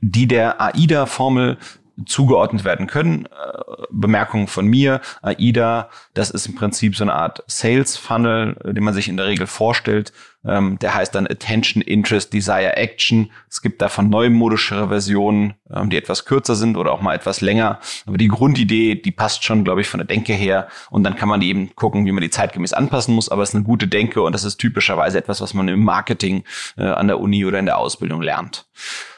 die 0.02 0.28
der 0.28 0.62
AIDA-Formel 0.62 1.58
zugeordnet 2.06 2.64
werden 2.64 2.88
können. 2.88 3.26
Äh, 3.26 3.86
Bemerkungen 3.90 4.48
von 4.48 4.68
mir, 4.68 5.02
AIDA, 5.22 5.90
das 6.14 6.32
ist 6.32 6.48
im 6.48 6.56
Prinzip 6.56 6.96
so 6.96 7.04
eine 7.04 7.14
Art 7.14 7.44
Sales 7.48 7.98
Funnel, 7.98 8.58
äh, 8.64 8.74
den 8.74 8.84
man 8.84 8.94
sich 8.94 9.08
in 9.08 9.18
der 9.18 9.28
Regel 9.28 9.48
vorstellt. 9.48 10.12
Ähm, 10.48 10.78
der 10.80 10.94
heißt 10.94 11.16
dann 11.16 11.26
Attention, 11.26 11.82
Interest, 11.82 12.32
Desire, 12.32 12.76
Action. 12.76 13.32
Es 13.50 13.62
gibt 13.62 13.82
davon 13.82 14.10
neumodischere 14.10 14.90
Versionen, 14.90 15.56
ähm, 15.74 15.90
die 15.90 15.98
etwas 15.98 16.26
kürzer 16.26 16.56
sind 16.56 16.78
oder 16.78 16.92
auch 16.92 17.02
mal 17.02 17.16
etwas 17.16 17.42
länger. 17.42 17.80
Aber 18.06 18.18
die 18.18 18.28
Grundidee, 18.28 18.96
die 18.96 19.12
passt 19.12 19.44
schon, 19.44 19.64
glaube 19.64 19.82
ich, 19.82 19.88
von 19.88 19.98
der 19.98 20.08
Denke 20.08 20.34
her. 20.34 20.68
Und 20.92 21.04
dann 21.04 21.16
kann 21.16 21.30
man 21.30 21.42
eben 21.42 21.76
gucken, 21.76 22.06
wie 22.06 22.12
man 22.12 22.22
die 22.22 22.30
zeitgemäß 22.30 22.74
anpassen 22.74 23.16
muss. 23.16 23.30
Aber 23.30 23.42
es 23.42 23.50
ist 23.50 23.56
eine 23.56 23.64
gute 23.64 23.88
Denke 23.88 24.22
und 24.22 24.34
das 24.34 24.44
ist 24.44 24.58
typischerweise 24.58 25.18
etwas, 25.18 25.42
was 25.42 25.54
man 25.54 25.68
im 25.68 25.84
Marketing 25.84 26.44
äh, 26.78 26.84
an 26.84 27.08
der 27.08 27.20
Uni 27.20 27.46
oder 27.46 27.58
in 27.58 27.66
der 27.66 27.78
Ausbildung 27.78 28.22
lernt. 28.22 28.68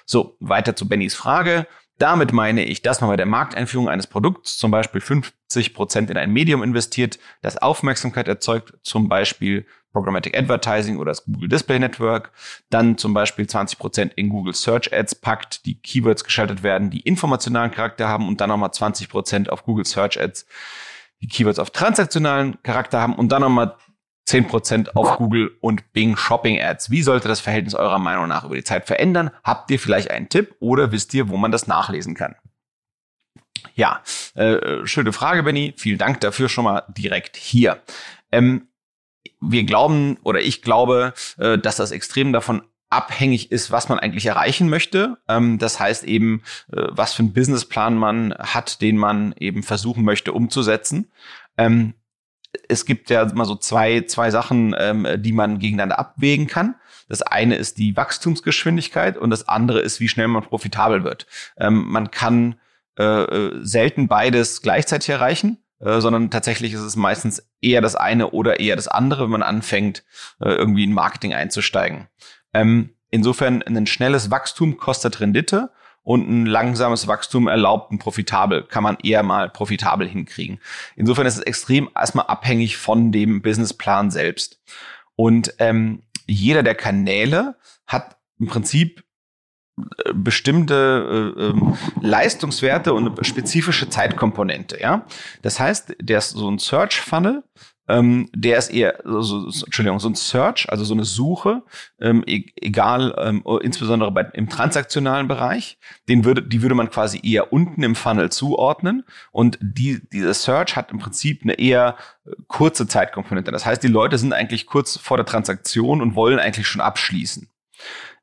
So, 0.05 0.37
weiter 0.39 0.75
zu 0.75 0.87
Bennys 0.87 1.15
Frage. 1.15 1.67
Damit 1.97 2.31
meine 2.31 2.63
ich, 2.63 2.83
dass 2.83 3.01
man 3.01 3.09
bei 3.09 3.17
der 3.17 3.25
Markteinführung 3.25 3.89
eines 3.89 4.05
Produkts 4.05 4.57
zum 4.57 4.69
Beispiel 4.69 5.01
50 5.01 5.73
Prozent 5.73 6.09
in 6.11 6.17
ein 6.17 6.31
Medium 6.31 6.61
investiert, 6.61 7.17
das 7.41 7.57
Aufmerksamkeit 7.57 8.27
erzeugt, 8.27 8.73
zum 8.83 9.09
Beispiel 9.09 9.65
Programmatic 9.93 10.37
Advertising 10.37 10.97
oder 10.97 11.11
das 11.11 11.25
Google 11.25 11.49
Display 11.49 11.79
Network, 11.79 12.31
dann 12.69 12.99
zum 12.99 13.15
Beispiel 13.15 13.47
20 13.47 13.79
Prozent 13.79 14.13
in 14.13 14.29
Google 14.29 14.53
Search 14.53 14.93
Ads 14.93 15.15
packt, 15.15 15.65
die 15.65 15.81
Keywords 15.81 16.23
geschaltet 16.23 16.61
werden, 16.61 16.91
die 16.91 16.99
informationalen 16.99 17.71
Charakter 17.71 18.07
haben 18.07 18.27
und 18.27 18.39
dann 18.41 18.49
nochmal 18.49 18.71
20 18.71 19.09
Prozent 19.09 19.49
auf 19.49 19.63
Google 19.63 19.85
Search 19.85 20.21
Ads, 20.21 20.45
die 21.21 21.27
Keywords 21.27 21.57
auf 21.57 21.71
transaktionalen 21.71 22.61
Charakter 22.61 23.01
haben 23.01 23.15
und 23.15 23.31
dann 23.31 23.41
nochmal 23.41 23.75
10% 24.27 24.89
auf 24.93 25.17
Google 25.17 25.55
und 25.61 25.93
Bing 25.93 26.17
Shopping 26.17 26.61
Ads. 26.61 26.91
Wie 26.91 27.01
sollte 27.01 27.27
das 27.27 27.39
Verhältnis 27.39 27.75
eurer 27.75 27.99
Meinung 27.99 28.27
nach 28.27 28.43
über 28.43 28.55
die 28.55 28.63
Zeit 28.63 28.85
verändern? 28.85 29.31
Habt 29.43 29.71
ihr 29.71 29.79
vielleicht 29.79 30.11
einen 30.11 30.29
Tipp 30.29 30.55
oder 30.59 30.91
wisst 30.91 31.13
ihr, 31.13 31.29
wo 31.29 31.37
man 31.37 31.51
das 31.51 31.67
nachlesen 31.67 32.13
kann? 32.13 32.35
Ja, 33.75 34.01
äh, 34.35 34.85
schöne 34.85 35.13
Frage, 35.13 35.43
Benny. 35.43 35.73
Vielen 35.77 35.97
Dank 35.97 36.19
dafür 36.19 36.49
schon 36.49 36.65
mal 36.65 36.83
direkt 36.89 37.37
hier. 37.37 37.81
Ähm, 38.31 38.67
wir 39.39 39.63
glauben 39.63 40.17
oder 40.23 40.41
ich 40.41 40.61
glaube, 40.61 41.13
äh, 41.37 41.57
dass 41.57 41.77
das 41.77 41.91
extrem 41.91 42.33
davon 42.33 42.63
abhängig 42.89 43.51
ist, 43.51 43.71
was 43.71 43.89
man 43.89 43.99
eigentlich 43.99 44.25
erreichen 44.25 44.69
möchte. 44.69 45.17
Ähm, 45.27 45.57
das 45.57 45.79
heißt 45.79 46.03
eben, 46.03 46.43
äh, 46.71 46.87
was 46.89 47.13
für 47.13 47.23
einen 47.23 47.33
Businessplan 47.33 47.95
man 47.95 48.33
hat, 48.33 48.81
den 48.81 48.97
man 48.97 49.33
eben 49.37 49.63
versuchen 49.63 50.03
möchte 50.03 50.33
umzusetzen. 50.33 51.11
Es 52.67 52.85
gibt 52.85 53.09
ja 53.09 53.23
immer 53.23 53.45
so 53.45 53.55
zwei, 53.55 54.01
zwei 54.01 54.31
Sachen, 54.31 54.75
ähm, 54.77 55.07
die 55.17 55.33
man 55.33 55.59
gegeneinander 55.59 55.99
abwägen 55.99 56.47
kann. 56.47 56.75
Das 57.09 57.21
eine 57.21 57.55
ist 57.55 57.77
die 57.77 57.95
Wachstumsgeschwindigkeit 57.95 59.17
und 59.17 59.29
das 59.29 59.47
andere 59.47 59.79
ist, 59.79 59.99
wie 59.99 60.09
schnell 60.09 60.27
man 60.27 60.43
profitabel 60.43 61.03
wird. 61.03 61.25
Ähm, 61.57 61.85
man 61.87 62.11
kann 62.11 62.55
äh, 62.97 63.03
äh, 63.03 63.59
selten 63.61 64.07
beides 64.07 64.61
gleichzeitig 64.61 65.09
erreichen, 65.09 65.59
äh, 65.79 66.01
sondern 66.01 66.31
tatsächlich 66.31 66.73
ist 66.73 66.81
es 66.81 66.95
meistens 66.95 67.47
eher 67.61 67.81
das 67.81 67.95
eine 67.95 68.31
oder 68.31 68.59
eher 68.59 68.75
das 68.75 68.87
andere, 68.87 69.23
wenn 69.23 69.31
man 69.31 69.43
anfängt, 69.43 70.03
äh, 70.41 70.49
irgendwie 70.49 70.83
in 70.83 70.93
Marketing 70.93 71.33
einzusteigen. 71.33 72.07
Ähm, 72.53 72.89
insofern 73.11 73.61
ein 73.61 73.87
schnelles 73.87 74.31
Wachstum 74.31 74.77
kostet 74.77 75.19
Rendite 75.19 75.69
und 76.07 76.29
ein 76.29 76.45
langsames 76.45 77.05
Wachstum 77.09 77.49
erlaubt 77.49 77.91
ein 77.91 77.99
profitabel, 77.99 78.63
kann 78.63 78.81
man 78.81 78.95
eher 79.03 79.23
mal 79.23 79.49
profitabel 79.49 80.07
hinkriegen. 80.07 80.57
Insofern 80.95 81.25
ist 81.27 81.35
es 81.35 81.41
extrem 81.41 81.89
erstmal 81.93 82.27
abhängig 82.27 82.77
von 82.77 83.11
dem 83.11 83.41
Businessplan 83.41 84.09
selbst. 84.09 84.61
Und 85.17 85.53
ähm, 85.59 86.03
jeder 86.25 86.63
der 86.63 86.75
Kanäle 86.75 87.57
hat 87.87 88.15
im 88.39 88.47
Prinzip 88.47 89.03
äh, 90.05 90.13
bestimmte 90.13 91.33
äh, 91.37 91.41
äh, 91.41 91.73
Leistungswerte 91.99 92.93
und 92.93 93.05
eine 93.05 93.25
spezifische 93.25 93.89
Zeitkomponente. 93.89 94.79
Ja, 94.79 95.05
das 95.41 95.59
heißt, 95.59 95.97
der 95.99 96.19
ist 96.19 96.29
so 96.29 96.49
ein 96.49 96.57
Search 96.57 97.01
Funnel 97.01 97.43
ähm, 97.87 98.29
der 98.35 98.57
ist 98.57 98.69
eher, 98.69 98.99
so, 99.03 99.49
so, 99.49 99.65
Entschuldigung, 99.65 99.99
so 99.99 100.09
ein 100.09 100.15
Search, 100.15 100.69
also 100.69 100.83
so 100.83 100.93
eine 100.93 101.05
Suche, 101.05 101.63
ähm, 101.99 102.23
e 102.25 102.45
egal, 102.55 103.15
ähm, 103.17 103.43
insbesondere 103.61 104.11
bei, 104.11 104.23
im 104.33 104.49
transaktionalen 104.49 105.27
Bereich, 105.27 105.77
den 106.09 106.25
würde, 106.25 106.41
die 106.41 106.61
würde 106.61 106.75
man 106.75 106.89
quasi 106.89 107.19
eher 107.23 107.53
unten 107.53 107.83
im 107.83 107.95
Funnel 107.95 108.31
zuordnen 108.31 109.03
und 109.31 109.57
die, 109.61 110.01
dieser 110.11 110.33
Search 110.33 110.75
hat 110.75 110.91
im 110.91 110.99
Prinzip 110.99 111.43
eine 111.43 111.53
eher 111.53 111.95
äh, 112.25 112.31
kurze 112.47 112.87
Zeitkomponente. 112.87 113.51
Das 113.51 113.65
heißt, 113.65 113.81
die 113.81 113.87
Leute 113.87 114.17
sind 114.17 114.33
eigentlich 114.33 114.65
kurz 114.65 114.97
vor 114.97 115.17
der 115.17 115.25
Transaktion 115.25 116.01
und 116.01 116.15
wollen 116.15 116.39
eigentlich 116.39 116.67
schon 116.67 116.81
abschließen. 116.81 117.49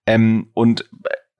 Ähm, 0.06 0.50
und 0.52 0.88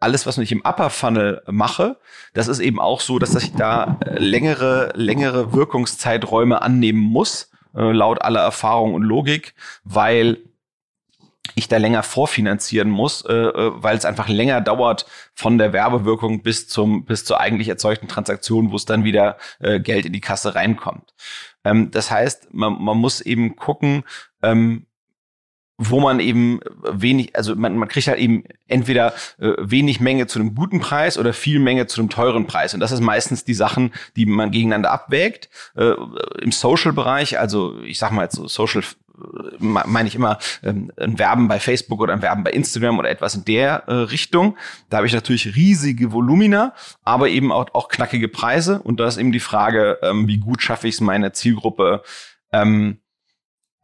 alles, 0.01 0.27
was 0.27 0.39
ich 0.39 0.53
im 0.53 0.63
Upper 0.65 0.91
Funnel 0.91 1.43
mache, 1.47 1.99
das 2.35 2.49
ist 2.49 2.61
eben 2.61 2.79
auch 2.79 3.01
so, 3.01 3.19
dass 3.19 3.35
ich 3.35 3.53
da 3.55 3.99
äh, 4.05 4.19
längere, 4.19 4.93
längere 4.95 5.53
Wirkungszeiträume 5.53 6.63
annehmen 6.63 7.01
muss, 7.01 7.51
äh, 7.77 7.93
laut 7.93 8.23
aller 8.23 8.41
Erfahrung 8.41 8.95
und 8.95 9.03
Logik, 9.03 9.55
weil 9.85 10.39
ich 11.55 11.69
da 11.69 11.77
länger 11.77 12.03
vorfinanzieren 12.03 12.91
muss, 12.91 13.23
äh, 13.23 13.33
äh, 13.33 13.73
weil 13.75 13.97
es 13.97 14.05
einfach 14.05 14.29
länger 14.29 14.61
dauert 14.61 15.07
von 15.35 15.59
der 15.59 15.73
Werbewirkung 15.73 16.43
bis 16.43 16.69
zum 16.69 17.05
bis 17.05 17.25
zur 17.25 17.41
eigentlich 17.41 17.69
erzeugten 17.69 18.09
Transaktion, 18.09 18.73
wo 18.73 18.77
es 18.77 18.87
dann 18.87 19.05
wieder 19.05 19.37
äh, 19.61 19.79
Geld 19.79 20.07
in 20.07 20.13
die 20.13 20.21
Kasse 20.21 20.55
reinkommt. 20.55 21.15
Ähm, 21.65 21.91
das 21.91 22.11
heißt, 22.11 22.53
man, 22.55 22.83
man 22.83 22.97
muss 22.99 23.21
eben 23.21 23.57
gucken, 23.57 24.05
ähm, 24.43 24.87
wo 25.77 26.01
man 26.01 26.21
eben 26.21 26.61
wenig, 26.85 27.35
also 27.35 27.57
man, 27.57 27.77
man 27.77 27.89
kriegt 27.89 28.07
halt 28.07 28.19
eben 28.19 28.45
entweder 28.69 29.13
äh, 29.39 29.53
wenig 29.59 30.01
Menge 30.01 30.27
zu 30.27 30.39
einem 30.39 30.55
guten 30.55 30.81
Preis 30.81 31.19
oder 31.19 31.33
viel 31.33 31.59
Menge 31.59 31.87
zu 31.87 32.01
einem 32.01 32.11
teuren 32.11 32.47
Preis. 32.47 32.75
Und 32.75 32.81
das 32.81 32.93
ist 32.93 33.01
meistens 33.01 33.45
die 33.45 33.55
Sachen, 33.55 33.93
die 34.17 34.27
man 34.27 34.53
gegeneinander 34.53 34.93
abwägt. 34.93 35.49
Äh, 35.77 35.95
Im 36.41 36.53
Social-Bereich, 36.53 37.39
also 37.39 37.81
ich 37.83 37.99
sag 37.99 38.13
mal 38.13 38.23
jetzt 38.23 38.37
so 38.37 38.47
Social 38.47 38.83
äh, 38.83 39.57
meine 39.61 40.09
ich 40.09 40.15
immer 40.15 40.39
ähm, 40.63 40.93
ein 40.97 41.19
Werben 41.19 41.49
bei 41.49 41.59
Facebook 41.59 42.01
oder 42.01 42.13
ein 42.13 42.23
Werben 42.23 42.45
bei 42.45 42.53
Instagram 42.53 42.99
oder 43.01 43.11
etwas 43.11 43.35
in 43.35 43.45
der 43.45 43.85
äh, 43.89 43.93
Richtung. 43.95 44.57
Da 44.91 44.99
habe 44.99 45.09
ich 45.09 45.13
natürlich 45.13 45.57
riesige 45.57 46.13
Volumina, 46.13 46.75
aber 47.03 47.29
eben 47.29 47.51
auch, 47.51 47.67
auch 47.75 47.89
knackige 47.89 48.29
Preise. 48.29 48.81
Und 48.81 49.01
da 49.01 49.09
ist 49.09 49.17
eben 49.17 49.33
die 49.33 49.41
Frage, 49.41 49.99
ähm, 50.03 50.29
wie 50.29 50.39
gut 50.39 50.63
schaffe 50.63 50.87
ich 50.87 50.95
es, 50.95 51.01
meine 51.01 51.33
Zielgruppe 51.33 52.03
ähm, 52.53 52.99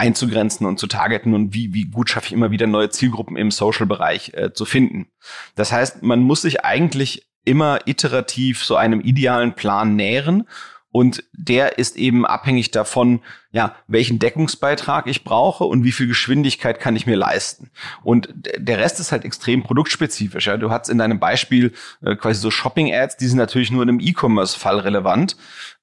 einzugrenzen 0.00 0.66
und 0.66 0.78
zu 0.78 0.86
targeten 0.86 1.34
und 1.34 1.54
wie, 1.54 1.72
wie 1.74 1.84
gut 1.84 2.10
schaffe 2.10 2.26
ich 2.26 2.32
immer 2.32 2.50
wieder 2.50 2.66
neue 2.66 2.90
Zielgruppen 2.90 3.36
im 3.36 3.50
Social-Bereich 3.50 4.32
äh, 4.34 4.52
zu 4.52 4.64
finden. 4.64 5.08
Das 5.54 5.70
heißt, 5.70 6.02
man 6.02 6.20
muss 6.20 6.42
sich 6.42 6.64
eigentlich 6.64 7.28
immer 7.44 7.80
iterativ 7.86 8.64
so 8.64 8.76
einem 8.76 9.00
idealen 9.00 9.54
Plan 9.54 9.96
nähren 9.96 10.48
und 10.92 11.24
der 11.32 11.78
ist 11.78 11.96
eben 11.96 12.26
abhängig 12.26 12.72
davon, 12.72 13.20
ja, 13.52 13.76
welchen 13.86 14.18
Deckungsbeitrag 14.18 15.06
ich 15.06 15.22
brauche 15.22 15.64
und 15.64 15.84
wie 15.84 15.92
viel 15.92 16.08
Geschwindigkeit 16.08 16.80
kann 16.80 16.96
ich 16.96 17.06
mir 17.06 17.16
leisten. 17.16 17.70
Und 18.02 18.28
der 18.34 18.78
Rest 18.78 18.98
ist 18.98 19.12
halt 19.12 19.24
extrem 19.24 19.62
produktspezifisch. 19.62 20.46
Ja. 20.46 20.56
Du 20.56 20.70
hast 20.70 20.88
in 20.88 20.98
deinem 20.98 21.20
Beispiel 21.20 21.72
äh, 22.04 22.16
quasi 22.16 22.40
so 22.40 22.50
Shopping-Ads, 22.50 23.16
die 23.18 23.26
sind 23.26 23.38
natürlich 23.38 23.70
nur 23.70 23.82
in 23.82 23.88
einem 23.88 24.00
E-Commerce-Fall 24.00 24.80
relevant. 24.80 25.36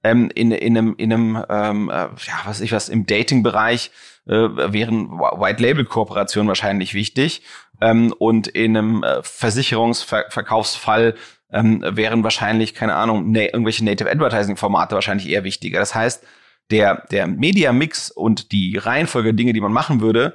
Ähm, 0.04 0.30
in, 0.36 0.52
in 0.52 0.78
einem, 0.78 0.96
in 0.98 1.14
einem 1.14 1.44
ähm, 1.50 1.90
äh, 1.90 1.94
ja, 1.94 2.42
was 2.46 2.60
ich 2.60 2.74
was, 2.74 2.90
im 2.90 3.06
Dating-Bereich 3.06 3.92
äh, 4.28 4.34
wären 4.34 5.10
White-Label-Kooperationen 5.12 6.50
wahrscheinlich 6.50 6.94
wichtig. 6.94 7.44
Ähm, 7.80 8.14
und 8.18 8.48
in 8.48 8.76
einem 8.76 9.04
äh, 9.04 9.24
Versicherungsverkaufsfall 9.24 11.16
ähm, 11.52 11.84
wären 11.88 12.24
wahrscheinlich, 12.24 12.74
keine 12.74 12.96
Ahnung, 12.96 13.32
na 13.32 13.42
irgendwelche 13.42 13.86
Native 13.86 14.10
Advertising-Formate 14.10 14.96
wahrscheinlich 14.96 15.30
eher 15.30 15.44
wichtiger. 15.44 15.80
Das 15.80 15.96
heißt, 15.96 16.24
der, 16.72 17.06
der 17.12 17.28
Media-Mix 17.28 18.12
und 18.12 18.52
die 18.52 18.78
Reihenfolge 18.78 19.34
Dinge, 19.34 19.54
die 19.54 19.62
man 19.62 19.72
machen 19.72 20.02
würde, 20.02 20.34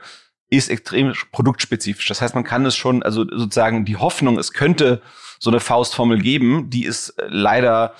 ist 0.49 0.71
extrem 0.71 1.14
produktspezifisch. 1.33 2.07
Das 2.09 2.21
heißt, 2.21 2.35
man 2.35 2.45
kann 2.45 2.66
es 2.66 2.76
schon, 2.76 3.02
also 3.02 3.25
sozusagen 3.25 3.85
die 3.85 3.97
Hoffnung, 3.97 4.38
es 4.38 4.52
könnte 4.52 5.02
so 5.38 5.50
eine 5.50 5.61
Faustformel 5.61 6.21
geben, 6.21 6.71
die 6.71 6.85
ist 6.85 7.11
äh, 7.19 7.26
leider 7.28 7.95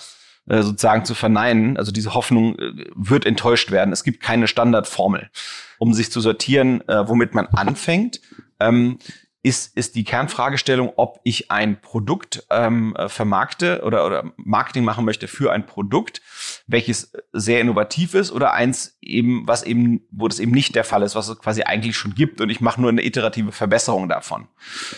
äh, 0.49 0.63
sozusagen 0.63 1.05
zu 1.05 1.15
verneinen. 1.15 1.77
Also 1.77 1.93
diese 1.93 2.15
Hoffnung 2.15 2.59
äh, 2.59 2.73
wird 2.95 3.27
enttäuscht 3.27 3.71
werden. 3.71 3.93
Es 3.93 4.05
gibt 4.05 4.21
keine 4.21 4.49
Standardformel. 4.49 5.31
Um 5.79 5.95
sich 5.95 6.13
zu 6.13 6.21
sortieren, 6.21 6.87
äh, 6.89 7.09
womit 7.09 7.35
man 7.35 7.47
anfängt, 7.47 8.21
ähm, 8.61 8.99
ist, 9.43 9.77
ist 9.77 9.97
die 9.97 10.05
Kernfragestellung, 10.05 10.93
ob 10.97 11.21
ich 11.25 11.51
ein 11.51 11.81
Produkt 11.81 12.47
ähm, 12.49 12.95
äh, 12.97 13.09
vermarkte 13.09 13.83
oder, 13.85 14.07
oder 14.07 14.33
Marketing 14.37 14.85
machen 14.85 15.05
möchte 15.05 15.27
für 15.27 15.53
ein 15.53 15.67
Produkt, 15.67 16.23
welches 16.69 17.13
sehr 17.33 17.61
innovativ 17.61 18.15
ist 18.15 18.31
oder 18.31 18.53
eins 18.53 18.97
eben, 19.01 19.47
was 19.47 19.65
eben, 19.65 20.07
wo 20.13 20.29
das 20.29 20.39
eben 20.39 20.53
nicht 20.53 20.77
der 20.77 20.85
Fall 20.85 21.03
ist, 21.03 21.17
was 21.17 21.29
es 21.29 21.39
quasi 21.39 21.63
eigentlich 21.63 21.97
schon 21.97 22.15
gibt 22.15 22.41
und 22.41 22.51
ich 22.51 22.61
mache 22.61 22.81
nur 22.81 22.91
eine 22.91 23.05
iterative 23.05 23.51
Verbesserung 23.51 24.09
davon. 24.09 24.47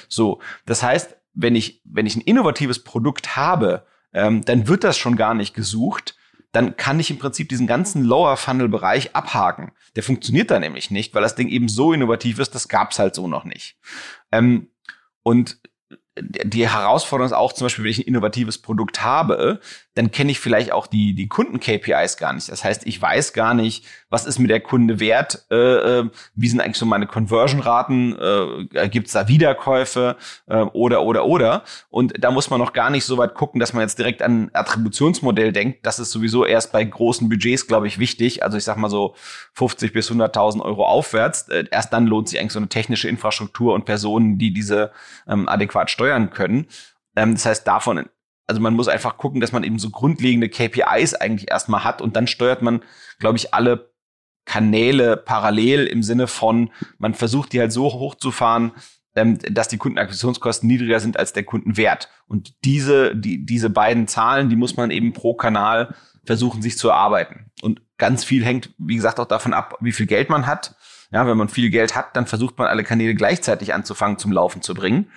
So, 0.09 0.41
das 0.67 0.83
heißt, 0.83 1.17
wenn 1.33 1.57
ich, 1.57 1.81
wenn 1.85 2.07
ich 2.07 2.15
ein 2.15 2.21
innovatives 2.21 2.85
Produkt 2.85 3.37
habe, 3.37 3.87
ähm, 4.13 4.45
dann 4.45 4.69
wird 4.69 4.85
das 4.85 4.99
schon 4.99 5.17
gar 5.17 5.35
nicht 5.35 5.55
gesucht, 5.55 6.17
dann 6.55 6.77
kann 6.77 7.01
ich 7.01 7.11
im 7.11 7.19
Prinzip 7.19 7.49
diesen 7.49 7.67
ganzen 7.67 8.05
Lower 8.05 8.37
Funnel 8.37 8.69
Bereich 8.69 9.17
abhaken. 9.17 9.73
Der 9.97 10.05
funktioniert 10.05 10.51
da 10.53 10.61
nämlich 10.61 10.91
nicht, 10.91 11.13
weil 11.15 11.23
das 11.23 11.35
Ding 11.35 11.49
eben 11.49 11.69
so 11.69 11.93
innovativ 11.93 12.39
ist, 12.39 12.55
das 12.55 12.69
gab's 12.69 12.99
halt 12.99 13.15
so 13.17 13.27
noch 13.27 13.45
nicht. 13.45 13.77
Ähm, 14.31 14.69
und 15.25 15.59
die 16.17 16.69
Herausforderung 16.69 17.27
ist 17.27 17.33
auch 17.33 17.53
zum 17.53 17.65
Beispiel, 17.65 17.85
wenn 17.85 17.91
ich 17.91 17.99
ein 17.99 18.07
innovatives 18.07 18.59
Produkt 18.59 19.03
habe, 19.03 19.61
dann 19.95 20.11
kenne 20.11 20.33
ich 20.33 20.41
vielleicht 20.41 20.73
auch 20.73 20.87
die, 20.89 21.15
die 21.15 21.29
Kunden-KPIs 21.29 22.17
gar 22.17 22.33
nicht. 22.33 22.49
Das 22.49 22.65
heißt, 22.65 22.87
ich 22.87 23.01
weiß 23.01 23.33
gar 23.33 23.55
nicht, 23.55 23.85
was 24.11 24.27
ist 24.27 24.41
mir 24.41 24.49
der 24.49 24.61
Kunde 24.61 24.99
wert, 24.99 25.47
äh, 25.51 26.01
äh, 26.01 26.11
wie 26.35 26.49
sind 26.49 26.61
eigentlich 26.61 26.79
so 26.79 26.87
meine 26.87 27.07
Conversion-Raten, 27.07 28.17
äh, 28.19 28.89
gibt 28.89 29.07
es 29.07 29.13
da 29.13 29.29
Wiederkäufe 29.29 30.17
äh, 30.47 30.57
oder, 30.57 31.03
oder, 31.03 31.27
oder. 31.27 31.63
Und 31.91 32.13
da 32.19 32.33
muss 32.33 32.51
man 32.51 32.59
noch 32.59 32.73
gar 32.73 32.91
nicht 32.91 33.05
so 33.05 33.19
weit 33.19 33.35
gucken, 33.35 33.61
dass 33.61 33.73
man 33.73 33.83
jetzt 33.83 33.99
direkt 33.99 34.21
an 34.23 34.45
ein 34.45 34.51
Attributionsmodell 34.53 35.53
denkt. 35.53 35.87
Das 35.87 36.01
ist 36.01 36.11
sowieso 36.11 36.45
erst 36.45 36.73
bei 36.73 36.83
großen 36.83 37.29
Budgets, 37.29 37.69
glaube 37.69 37.87
ich, 37.87 38.01
wichtig. 38.01 38.43
Also 38.43 38.59
ich 38.59 38.65
sag 38.65 38.77
mal 38.77 38.91
so 38.91 39.15
50 39.53 39.93
bis 39.93 40.11
100.000 40.11 40.61
Euro 40.61 40.87
aufwärts. 40.87 41.49
Äh, 41.49 41.67
erst 41.71 41.93
dann 41.93 42.07
lohnt 42.07 42.29
sich 42.29 42.41
eigentlich 42.41 42.53
so 42.53 42.59
eine 42.59 42.69
technische 42.69 43.09
Infrastruktur 43.09 43.75
und 43.75 43.85
Personen, 43.85 44.39
die 44.39 44.53
diese 44.53 44.91
ähm, 45.29 45.49
adäquat 45.49 45.89
steuern 45.89 46.31
können. 46.31 46.67
Ähm, 47.15 47.35
das 47.35 47.47
heißt, 47.47 47.67
davon 47.67 48.07
also 48.47 48.61
man 48.61 48.75
muss 48.75 48.89
einfach 48.89 49.17
gucken, 49.17 49.41
dass 49.41 49.53
man 49.53 49.65
eben 49.65 49.79
so 49.79 49.91
grundlegende 49.91 50.49
KPIs 50.49 51.15
eigentlich 51.15 51.51
erstmal 51.51 51.85
hat 51.85 52.03
und 52.03 52.17
dann 52.17 52.27
steuert 52.27 52.63
man, 52.63 52.83
glaube 53.19 53.39
ich, 53.39 53.55
alle 53.55 53.93
Kanäle 54.45 55.17
parallel 55.17 55.87
im 55.87 56.03
Sinne 56.03 56.27
von, 56.27 56.71
man 56.99 57.15
versucht 57.15 57.53
die 57.53 57.61
halt 57.61 57.73
so 57.73 57.85
hochzufahren, 57.93 58.73
ähm, 59.17 59.39
dass 59.39 59.69
die 59.69 59.79
Kundenakquisitionskosten 59.79 60.67
niedriger 60.67 61.01
sind 61.01 61.19
als 61.19 61.33
der 61.33 61.45
Kundenwert. 61.45 62.11
Und 62.27 62.55
diese, 62.65 63.17
die, 63.17 63.47
diese 63.47 63.71
beiden 63.71 64.09
Zahlen, 64.09 64.51
die 64.51 64.57
muss 64.57 64.77
man 64.77 64.91
eben 64.91 65.13
pro 65.13 65.35
Kanal 65.35 65.95
versuchen, 66.25 66.63
sich 66.63 66.77
zu 66.77 66.89
erarbeiten. 66.89 67.51
Und 67.63 67.81
ganz 67.97 68.25
viel 68.25 68.45
hängt, 68.45 68.75
wie 68.79 68.97
gesagt, 68.97 69.21
auch 69.21 69.27
davon 69.27 69.55
ab, 69.55 69.79
wie 69.81 69.93
viel 69.93 70.07
Geld 70.07 70.31
man 70.31 70.47
hat. 70.47 70.77
Ja, 71.11 71.27
wenn 71.27 71.37
man 71.37 71.49
viel 71.49 71.71
Geld 71.71 71.95
hat, 71.95 72.17
dann 72.17 72.27
versucht 72.27 72.59
man 72.59 72.67
alle 72.67 72.83
Kanäle 72.83 73.15
gleichzeitig 73.15 73.73
anzufangen 73.73 74.19
zum 74.19 74.33
Laufen 74.33 74.63
zu 74.63 74.75
bringen. 74.75 75.11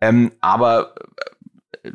Ähm, 0.00 0.32
aber 0.40 0.94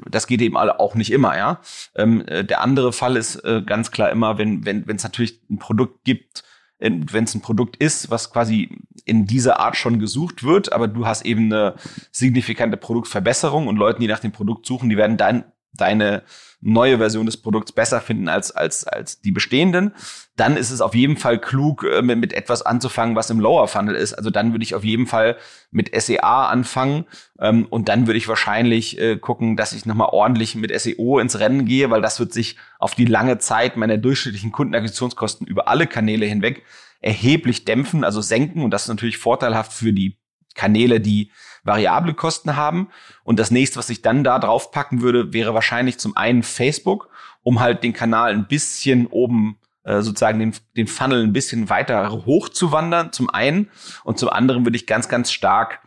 das 0.10 0.28
geht 0.28 0.42
eben 0.42 0.58
auch 0.58 0.96
nicht 0.96 1.12
immer, 1.12 1.38
ja. 1.38 1.62
Ähm, 1.96 2.26
äh, 2.28 2.44
der 2.44 2.62
andere 2.62 2.94
Fall 2.94 3.18
ist 3.18 3.38
äh, 3.44 3.62
ganz 3.66 3.92
klar 3.92 4.10
immer, 4.10 4.38
wenn 4.38 4.66
wenn 4.66 4.88
wenn 4.88 4.96
es 4.96 5.04
natürlich 5.04 5.42
ein 5.50 5.60
Produkt 5.60 6.04
gibt, 6.04 6.44
wenn 6.80 7.26
es 7.26 7.36
ein 7.36 7.42
Produkt 7.42 7.76
ist, 7.76 8.10
was 8.10 8.32
quasi 8.32 8.70
in 9.04 9.26
dieser 9.26 9.60
Art 9.60 9.76
schon 9.76 10.00
gesucht 10.00 10.44
wird, 10.44 10.72
aber 10.72 10.88
du 10.88 11.06
hast 11.06 11.26
eben 11.26 11.52
eine 11.52 11.76
signifikante 12.12 12.78
Produktverbesserung 12.78 13.68
und 13.68 13.76
Leute, 13.76 14.00
die 14.00 14.08
nach 14.08 14.20
dem 14.20 14.32
Produkt 14.32 14.66
suchen, 14.66 14.90
die 14.90 14.96
werden 14.96 15.18
dann 15.18 15.44
deine 15.74 16.24
neue 16.62 16.98
Version 16.98 17.26
des 17.26 17.38
Produkts 17.38 17.72
besser 17.72 18.02
finden 18.02 18.28
als, 18.28 18.52
als, 18.52 18.86
als 18.86 19.22
die 19.22 19.32
bestehenden, 19.32 19.94
dann 20.36 20.58
ist 20.58 20.72
es 20.72 20.82
auf 20.82 20.94
jeden 20.94 21.18
Fall 21.18 21.40
klug, 21.40 21.86
äh, 21.86 22.02
mit, 22.02 22.20
mit 22.20 22.34
etwas 22.34 22.62
anzufangen, 22.62 23.16
was 23.16 23.30
im 23.30 23.40
Lower 23.40 23.68
Funnel 23.68 23.96
ist. 23.96 24.14
Also 24.14 24.30
dann 24.30 24.52
würde 24.52 24.64
ich 24.64 24.76
auf 24.76 24.84
jeden 24.84 25.08
Fall 25.08 25.38
mit 25.72 25.92
SEA 26.00 26.48
anfangen 26.48 27.06
ähm, 27.40 27.66
und 27.70 27.88
dann 27.88 28.08
würde 28.08 28.18
ich 28.18 28.28
wahrscheinlich 28.28 29.00
äh, 29.00 29.18
gucken, 29.18 29.56
dass 29.56 29.74
ich 29.74 29.86
nochmal 29.86 30.10
ordentlich 30.12 30.56
mit 30.56 30.78
SEO 30.78 31.20
ins 31.20 31.40
Rennen 31.40 31.66
gehe, 31.66 31.90
weil 31.90 32.02
das 32.02 32.20
wird 32.20 32.34
sich 32.34 32.58
auf 32.78 32.96
die 32.96 33.06
lange 33.06 33.38
Zeit 33.38 33.78
meiner 33.78 33.98
durchschnittlichen 33.98 34.52
Kundenakquisitionskosten 34.52 35.48
über 35.48 35.68
alle 35.68 35.88
Kanäle 35.88 36.26
hinweg 36.26 36.64
erheblich 37.02 37.64
dämpfen, 37.64 38.04
also 38.04 38.20
senken 38.20 38.64
und 38.64 38.72
das 38.72 38.84
ist 38.84 38.90
natürlich 38.90 39.18
vorteilhaft 39.18 39.72
für 39.72 39.94
die 39.94 40.18
Kanäle, 40.56 41.00
die 41.00 41.32
variable 41.64 42.14
Kosten 42.14 42.56
haben. 42.56 42.90
Und 43.24 43.40
das 43.40 43.52
nächste, 43.52 43.78
was 43.78 43.90
ich 43.90 44.02
dann 44.02 44.24
da 44.24 44.40
drauf 44.40 44.72
packen 44.72 45.02
würde, 45.02 45.34
wäre 45.34 45.54
wahrscheinlich 45.54 45.98
zum 46.00 46.16
einen 46.18 46.44
Facebook, 46.44 47.10
um 47.44 47.60
halt 47.60 47.84
den 47.84 47.94
Kanal 47.94 48.32
ein 48.34 48.48
bisschen 48.48 49.08
oben 49.08 49.58
äh, 49.84 50.02
sozusagen 50.02 50.40
den, 50.40 50.54
den 50.76 50.88
Funnel 50.88 51.24
ein 51.24 51.34
bisschen 51.34 51.70
weiter 51.70 52.12
hochzuwandern, 52.26 53.12
zum 53.12 53.30
einen. 53.30 53.70
Und 54.04 54.20
zum 54.20 54.30
anderen 54.30 54.66
würde 54.66 54.78
ich 54.78 54.88
ganz, 54.88 55.10
ganz 55.10 55.32
stark 55.32 55.80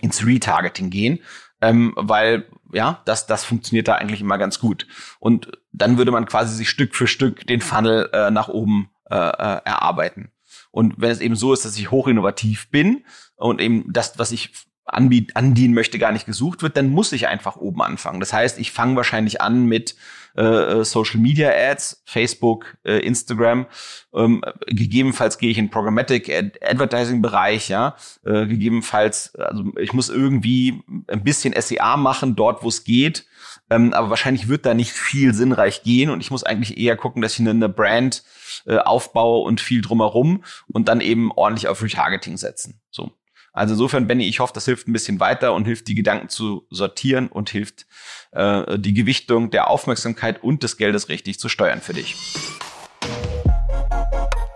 ins 0.00 0.26
Retargeting 0.26 0.90
gehen, 0.90 1.20
ähm, 1.60 1.92
weil 1.96 2.46
ja, 2.72 3.02
das, 3.04 3.26
das 3.26 3.44
funktioniert 3.44 3.88
da 3.88 3.94
eigentlich 3.94 4.20
immer 4.20 4.38
ganz 4.38 4.58
gut. 4.58 4.86
Und 5.20 5.52
dann 5.72 5.98
würde 5.98 6.10
man 6.10 6.26
quasi 6.26 6.54
sich 6.54 6.68
Stück 6.68 6.94
für 6.94 7.06
Stück 7.06 7.46
den 7.46 7.60
Funnel 7.60 8.10
äh, 8.12 8.30
nach 8.30 8.48
oben 8.48 8.90
äh, 9.08 9.14
äh 9.14 9.60
erarbeiten. 9.64 10.32
Und 10.70 10.94
wenn 10.98 11.10
es 11.10 11.20
eben 11.20 11.36
so 11.36 11.52
ist, 11.52 11.64
dass 11.64 11.78
ich 11.78 11.90
hochinnovativ 11.90 12.70
bin 12.70 13.04
und 13.36 13.60
eben 13.60 13.90
das, 13.92 14.18
was 14.18 14.32
ich 14.32 14.52
andienen 14.86 15.74
möchte, 15.74 15.98
gar 15.98 16.12
nicht 16.12 16.26
gesucht 16.26 16.62
wird, 16.62 16.76
dann 16.76 16.90
muss 16.90 17.12
ich 17.12 17.26
einfach 17.26 17.56
oben 17.56 17.82
anfangen. 17.82 18.20
Das 18.20 18.32
heißt, 18.32 18.58
ich 18.58 18.70
fange 18.70 18.96
wahrscheinlich 18.96 19.40
an 19.40 19.66
mit 19.66 19.96
äh, 20.36 20.42
äh, 20.42 20.84
Social 20.84 21.18
Media 21.18 21.50
Ads, 21.50 22.02
Facebook, 22.04 22.76
äh, 22.84 22.98
Instagram. 22.98 23.66
Ähm, 24.14 24.42
gegebenenfalls 24.66 25.38
gehe 25.38 25.50
ich 25.50 25.58
in 25.58 25.70
Programmatic 25.70 26.28
Ad 26.28 26.60
Advertising 26.62 27.22
Bereich, 27.22 27.68
ja. 27.68 27.96
Äh, 28.24 28.46
gegebenenfalls, 28.46 29.34
also 29.36 29.64
ich 29.80 29.92
muss 29.92 30.10
irgendwie 30.10 30.82
ein 31.08 31.24
bisschen 31.24 31.54
SEA 31.58 31.96
machen, 31.96 32.36
dort 32.36 32.62
wo 32.62 32.68
es 32.68 32.84
geht. 32.84 33.26
Ähm, 33.70 33.94
aber 33.94 34.10
wahrscheinlich 34.10 34.46
wird 34.46 34.66
da 34.66 34.74
nicht 34.74 34.92
viel 34.92 35.34
sinnreich 35.34 35.82
gehen 35.82 36.10
und 36.10 36.20
ich 36.20 36.30
muss 36.30 36.44
eigentlich 36.44 36.78
eher 36.78 36.96
gucken, 36.96 37.22
dass 37.22 37.34
ich 37.34 37.40
eine, 37.40 37.50
eine 37.50 37.68
Brand 37.68 38.22
äh, 38.66 38.76
aufbaue 38.76 39.44
und 39.44 39.60
viel 39.60 39.80
drumherum 39.80 40.44
und 40.68 40.88
dann 40.88 41.00
eben 41.00 41.32
ordentlich 41.32 41.66
auf 41.66 41.82
Retargeting 41.82 42.36
setzen. 42.36 42.80
So. 42.90 43.12
Also 43.56 43.72
insofern, 43.72 44.06
Benny, 44.06 44.28
ich 44.28 44.38
hoffe, 44.38 44.52
das 44.52 44.66
hilft 44.66 44.86
ein 44.86 44.92
bisschen 44.92 45.18
weiter 45.18 45.54
und 45.54 45.64
hilft, 45.64 45.88
die 45.88 45.94
Gedanken 45.94 46.28
zu 46.28 46.66
sortieren 46.68 47.28
und 47.28 47.48
hilft, 47.48 47.86
äh, 48.32 48.78
die 48.78 48.92
Gewichtung 48.92 49.50
der 49.50 49.70
Aufmerksamkeit 49.70 50.44
und 50.44 50.62
des 50.62 50.76
Geldes 50.76 51.08
richtig 51.08 51.40
zu 51.40 51.48
steuern 51.48 51.80
für 51.80 51.94
dich. 51.94 52.16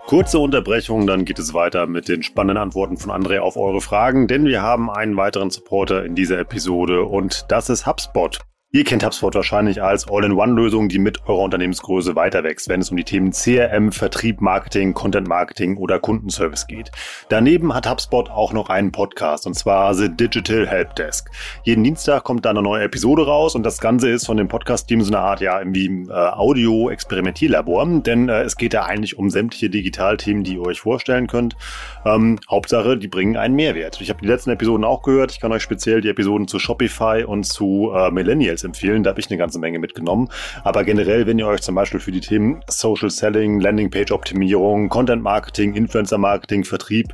Kurze 0.05 0.37
Unterbrechung, 0.37 1.07
dann 1.07 1.25
geht 1.25 1.39
es 1.39 1.55
weiter 1.55 1.87
mit 1.87 2.09
den 2.09 2.21
spannenden 2.21 2.61
Antworten 2.61 2.97
von 2.97 3.09
André 3.09 3.39
auf 3.39 3.57
eure 3.57 3.81
Fragen, 3.81 4.27
denn 4.27 4.45
wir 4.45 4.61
haben 4.61 4.91
einen 4.91 5.17
weiteren 5.17 5.49
Supporter 5.49 6.05
in 6.05 6.13
dieser 6.13 6.37
Episode 6.37 7.03
und 7.03 7.45
das 7.49 7.69
ist 7.69 7.87
HubSpot. 7.87 8.39
Ihr 8.73 8.85
kennt 8.85 9.03
HubSpot 9.03 9.35
wahrscheinlich 9.35 9.83
als 9.83 10.07
All-in-One-Lösung, 10.09 10.87
die 10.87 10.97
mit 10.97 11.27
eurer 11.27 11.41
Unternehmensgröße 11.41 12.15
weiter 12.15 12.45
wächst, 12.45 12.69
wenn 12.69 12.79
es 12.79 12.89
um 12.89 12.95
die 12.95 13.03
Themen 13.03 13.31
CRM, 13.31 13.91
Vertrieb, 13.91 14.39
Marketing, 14.39 14.93
Content 14.93 15.27
Marketing 15.27 15.75
oder 15.75 15.99
Kundenservice 15.99 16.67
geht. 16.67 16.89
Daneben 17.27 17.73
hat 17.73 17.85
HubSpot 17.85 18.29
auch 18.29 18.53
noch 18.53 18.69
einen 18.69 18.93
Podcast 18.93 19.45
und 19.45 19.55
zwar 19.55 19.93
The 19.93 20.07
Digital 20.07 20.65
Helpdesk. 20.65 21.29
Jeden 21.65 21.83
Dienstag 21.83 22.23
kommt 22.23 22.45
da 22.45 22.51
eine 22.51 22.61
neue 22.61 22.85
Episode 22.85 23.25
raus 23.25 23.55
und 23.55 23.63
das 23.63 23.81
Ganze 23.81 24.09
ist 24.09 24.25
von 24.25 24.37
dem 24.37 24.47
Podcast-Team 24.47 25.01
so 25.01 25.11
eine 25.11 25.19
Art 25.19 25.41
ja 25.41 25.59
irgendwie 25.59 25.87
äh, 26.09 26.13
Audio-Experimentierlabor, 26.13 27.85
denn 27.99 28.29
äh, 28.29 28.43
es 28.43 28.55
geht 28.55 28.73
ja 28.73 28.85
eigentlich 28.85 29.17
um 29.17 29.29
sämtliche 29.29 29.69
Digitalthemen, 29.69 30.45
die 30.45 30.53
ihr 30.53 30.65
euch 30.65 30.79
vorstellen 30.79 31.27
könnt. 31.27 31.57
Ähm, 32.05 32.39
Hauptsache, 32.49 32.97
die 32.97 33.09
bringen 33.09 33.35
einen 33.35 33.55
Mehrwert. 33.55 33.99
Ich 33.99 34.09
habe 34.09 34.21
die 34.21 34.27
letzten 34.27 34.51
Episoden 34.51 34.85
auch 34.85 35.01
gehört. 35.01 35.33
Ich 35.33 35.41
kann 35.41 35.51
euch 35.51 35.61
speziell 35.61 35.99
die 35.99 36.07
Episoden 36.07 36.47
zu 36.47 36.57
Shopify 36.57 37.25
und 37.25 37.43
zu 37.43 37.91
äh, 37.93 38.09
Millennials 38.11 38.60
Details 38.61 38.63
empfehlen. 38.63 39.03
Da 39.03 39.11
habe 39.11 39.19
ich 39.19 39.29
eine 39.29 39.37
ganze 39.37 39.59
Menge 39.59 39.79
mitgenommen. 39.79 40.29
Aber 40.63 40.83
generell, 40.83 41.27
wenn 41.27 41.39
ihr 41.39 41.47
euch 41.47 41.61
zum 41.61 41.75
Beispiel 41.75 41.99
für 41.99 42.11
die 42.11 42.21
Themen 42.21 42.61
Social 42.67 43.09
Selling, 43.09 43.59
Landingpage-Optimierung, 43.59 44.89
Content 44.89 45.23
Marketing, 45.23 45.75
Influencer 45.75 46.17
Marketing, 46.17 46.63
Vertrieb 46.63 47.13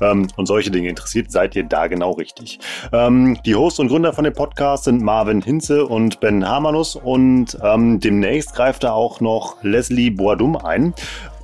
ähm, 0.00 0.28
und 0.36 0.46
solche 0.46 0.70
Dinge 0.70 0.88
interessiert, 0.88 1.30
seid 1.30 1.56
ihr 1.56 1.64
da 1.64 1.86
genau 1.86 2.12
richtig. 2.12 2.58
Ähm, 2.92 3.38
die 3.44 3.54
Hosts 3.54 3.80
und 3.80 3.88
Gründer 3.88 4.12
von 4.12 4.24
dem 4.24 4.34
Podcast 4.34 4.84
sind 4.84 5.02
Marvin 5.02 5.42
Hinze 5.42 5.86
und 5.86 6.20
Ben 6.20 6.46
Hamanus 6.46 6.96
und 6.96 7.58
ähm, 7.62 8.00
demnächst 8.00 8.54
greift 8.54 8.84
da 8.84 8.92
auch 8.92 9.20
noch 9.20 9.62
Leslie 9.62 10.10
Boadum 10.10 10.56
ein. 10.56 10.94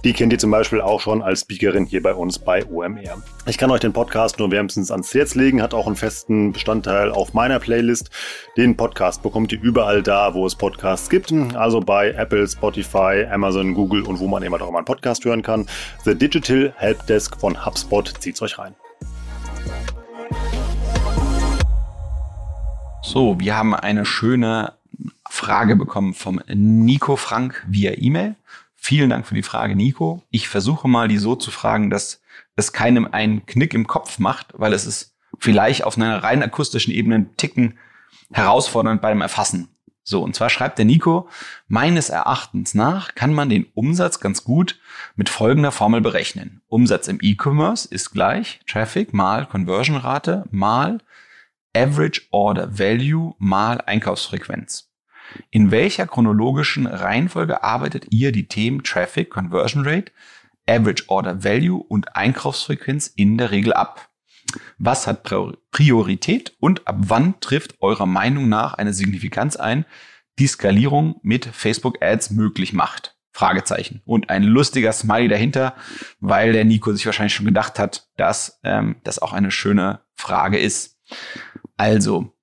Die 0.03 0.15
kennt 0.15 0.33
ihr 0.33 0.39
zum 0.39 0.51
Beispiel 0.51 0.81
auch 0.81 0.99
schon 1.03 1.21
als 1.21 1.43
Speakerin 1.43 1.85
hier 1.85 2.03
bei 2.03 2.15
uns 2.15 2.39
bei 2.39 2.65
OMR. 2.65 3.23
Ich 3.45 3.59
kann 3.59 3.71
euch 3.71 3.81
den 3.81 3.93
Podcast 3.93 4.39
nur 4.39 4.51
wärmstens 4.51 4.91
ans 4.91 5.13
Herz 5.13 5.35
legen, 5.35 5.61
hat 5.61 5.75
auch 5.75 5.87
einen 5.87 5.97
festen 5.97 6.53
Bestandteil 6.53 7.11
auf 7.11 7.35
meiner 7.35 7.59
Playlist. 7.59 8.09
Den 8.57 8.79
Podcast 8.79 9.23
bekommt 9.23 9.53
ihr 9.53 9.61
überall 9.61 10.03
da, 10.03 10.33
wo 10.33 10.47
es 10.47 10.55
Podcasts 10.55 11.11
gibt. 11.11 11.35
Also 11.55 11.81
bei 11.81 12.13
Apple, 12.13 12.49
Spotify, 12.49 13.27
Amazon, 13.31 13.75
Google 13.75 14.03
und 14.05 14.21
wo 14.21 14.27
man 14.27 14.43
immer 14.43 14.63
auch 14.63 14.71
mal 14.71 14.79
einen 14.79 14.87
Podcast 14.87 15.23
hören 15.27 15.43
kann. 15.43 15.67
The 16.05 16.15
Digital 16.15 16.73
Helpdesk 16.79 17.39
von 17.39 17.67
HubSpot 17.67 18.09
zieht's 18.21 18.41
euch 18.41 18.59
rein. 18.59 18.75
So, 23.03 23.39
wir 23.39 23.55
haben 23.55 23.75
eine 23.75 24.07
schöne 24.07 24.73
Frage 25.29 25.77
bekommen 25.77 26.15
vom 26.15 26.41
Nico 26.49 27.17
Frank 27.17 27.67
via 27.69 27.93
E-Mail. 27.99 28.37
Vielen 28.83 29.11
Dank 29.11 29.27
für 29.27 29.35
die 29.35 29.43
Frage, 29.43 29.77
Nico. 29.77 30.23
Ich 30.31 30.49
versuche 30.49 30.89
mal, 30.89 31.07
die 31.07 31.19
so 31.19 31.37
zu 31.37 31.51
fragen, 31.51 31.91
dass 31.91 32.23
es 32.57 32.73
keinem 32.73 33.07
einen 33.13 33.45
Knick 33.45 33.75
im 33.75 33.87
Kopf 33.87 34.19
macht, 34.19 34.55
weil 34.55 34.73
es 34.73 34.87
ist 34.87 35.15
vielleicht 35.39 35.85
auf 35.85 35.99
einer 35.99 36.23
rein 36.23 36.43
akustischen 36.43 36.93
Ebene 36.93 37.17
ein 37.17 37.37
Ticken 37.37 37.79
herausfordernd 38.33 39.03
beim 39.03 39.21
Erfassen. 39.21 39.69
So, 40.03 40.23
und 40.23 40.35
zwar 40.35 40.49
schreibt 40.49 40.79
der 40.79 40.87
Nico, 40.87 41.29
meines 41.69 42.09
Erachtens 42.09 42.75
nach 42.75 43.15
kann 43.15 43.35
man 43.35 43.51
den 43.51 43.67
Umsatz 43.75 44.19
ganz 44.19 44.45
gut 44.45 44.81
mit 45.15 45.29
folgender 45.29 45.73
Formel 45.73 46.01
berechnen. 46.01 46.63
Umsatz 46.67 47.07
im 47.07 47.19
E-Commerce 47.21 47.87
ist 47.87 48.13
gleich 48.13 48.61
Traffic 48.67 49.13
mal 49.13 49.45
Conversion 49.45 49.99
Rate 49.99 50.47
mal 50.51 51.01
Average 51.77 52.23
Order 52.31 52.79
Value 52.79 53.35
mal 53.39 53.83
Einkaufsfrequenz. 53.83 54.90
In 55.51 55.71
welcher 55.71 56.07
chronologischen 56.07 56.87
Reihenfolge 56.87 57.63
arbeitet 57.63 58.07
ihr 58.11 58.33
die 58.33 58.49
Themen 58.49 58.83
Traffic, 58.83 59.31
Conversion 59.31 59.87
Rate, 59.87 60.13
Average 60.69 61.05
Order 61.09 61.45
Value 61.45 61.83
und 61.83 62.17
Einkaufsfrequenz 62.17 63.09
in 63.09 63.39
der 63.39 63.51
Regel 63.51 63.73
ab? 63.73 64.09
Was 64.79 65.07
hat 65.07 65.23
Priorität 65.71 66.55
und 66.59 66.87
ab 66.89 66.97
wann 66.99 67.39
trifft 67.41 67.81
eurer 67.81 68.07
Meinung 68.07 68.49
nach 68.49 68.75
eine 68.75 68.93
Signifikanz 68.93 69.57
ein, 69.57 69.85
die 70.41 70.47
Skalierung 70.47 71.21
mit 71.23 71.45
Facebook 71.47 72.03
Ads 72.03 72.31
möglich 72.31 72.73
macht. 72.73 73.17
Fragezeichen. 73.33 74.03
Und 74.05 74.29
ein 74.29 74.43
lustiger 74.43 74.93
Smiley 74.93 75.29
dahinter, 75.29 75.75
weil 76.19 76.53
der 76.53 76.65
Nico 76.65 76.93
sich 76.93 77.07
wahrscheinlich 77.07 77.35
schon 77.35 77.47
gedacht 77.47 77.79
hat, 77.79 78.09
dass 78.17 78.59
ähm, 78.65 78.97
das 79.05 79.21
auch 79.21 79.33
eine 79.33 79.51
schöne 79.51 80.01
Frage 80.15 80.59
ist. 80.59 80.99
Also, 81.77 82.35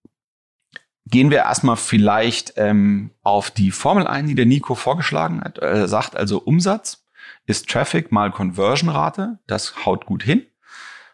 gehen 1.10 1.32
wir 1.32 1.40
erstmal 1.40 1.78
vielleicht 1.78 2.54
ähm, 2.58 3.12
auf 3.24 3.52
die 3.52 3.72
Formel 3.72 4.08
ein, 4.08 4.28
die 4.28 4.36
der 4.36 4.46
Nico 4.46 4.76
vorgeschlagen 4.76 5.42
hat. 5.42 5.58
Er 5.58 5.88
sagt 5.88 6.16
also 6.16 6.40
Umsatz 6.40 7.06
ist 7.46 7.70
Traffic 7.70 8.12
mal 8.12 8.32
Conversion-Rate, 8.32 9.40
das 9.48 9.86
haut 9.86 10.06
gut 10.06 10.22
hin, 10.22 10.46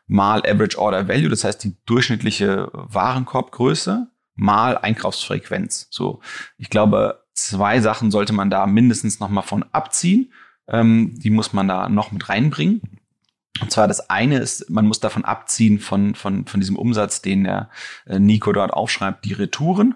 mal 0.08 0.40
Average 0.40 0.80
Order 0.80 1.08
Value, 1.08 1.30
das 1.30 1.44
heißt 1.44 1.64
die 1.64 1.76
durchschnittliche 1.86 2.70
Warenkorbgröße, 2.74 4.08
mal 4.36 4.78
Einkaufsfrequenz. 4.78 5.88
So, 5.92 6.22
ich 6.58 6.70
glaube, 6.70 7.24
zwei 7.34 7.80
Sachen 7.82 8.10
sollte 8.10 8.34
man 8.34 8.50
da 8.50 8.66
mindestens 8.66 9.20
noch 9.20 9.30
mal 9.30 9.44
von 9.44 9.64
abziehen. 9.72 10.34
Ähm, 10.68 11.14
die 11.18 11.30
muss 11.30 11.54
man 11.54 11.68
da 11.68 11.90
noch 11.90 12.12
mit 12.12 12.30
reinbringen. 12.30 12.82
Und 13.62 13.72
zwar 13.72 13.88
das 13.88 14.10
eine 14.10 14.40
ist, 14.40 14.70
man 14.70 14.88
muss 14.88 15.00
davon 15.00 15.26
abziehen 15.26 15.80
von, 15.80 16.16
von, 16.16 16.48
von 16.48 16.60
diesem 16.60 16.76
Umsatz, 16.76 17.22
den 17.22 17.44
der 17.44 17.70
äh, 18.08 18.18
Nico 18.18 18.52
dort 18.52 18.74
aufschreibt, 18.74 19.26
die 19.26 19.34
Retouren 19.34 19.96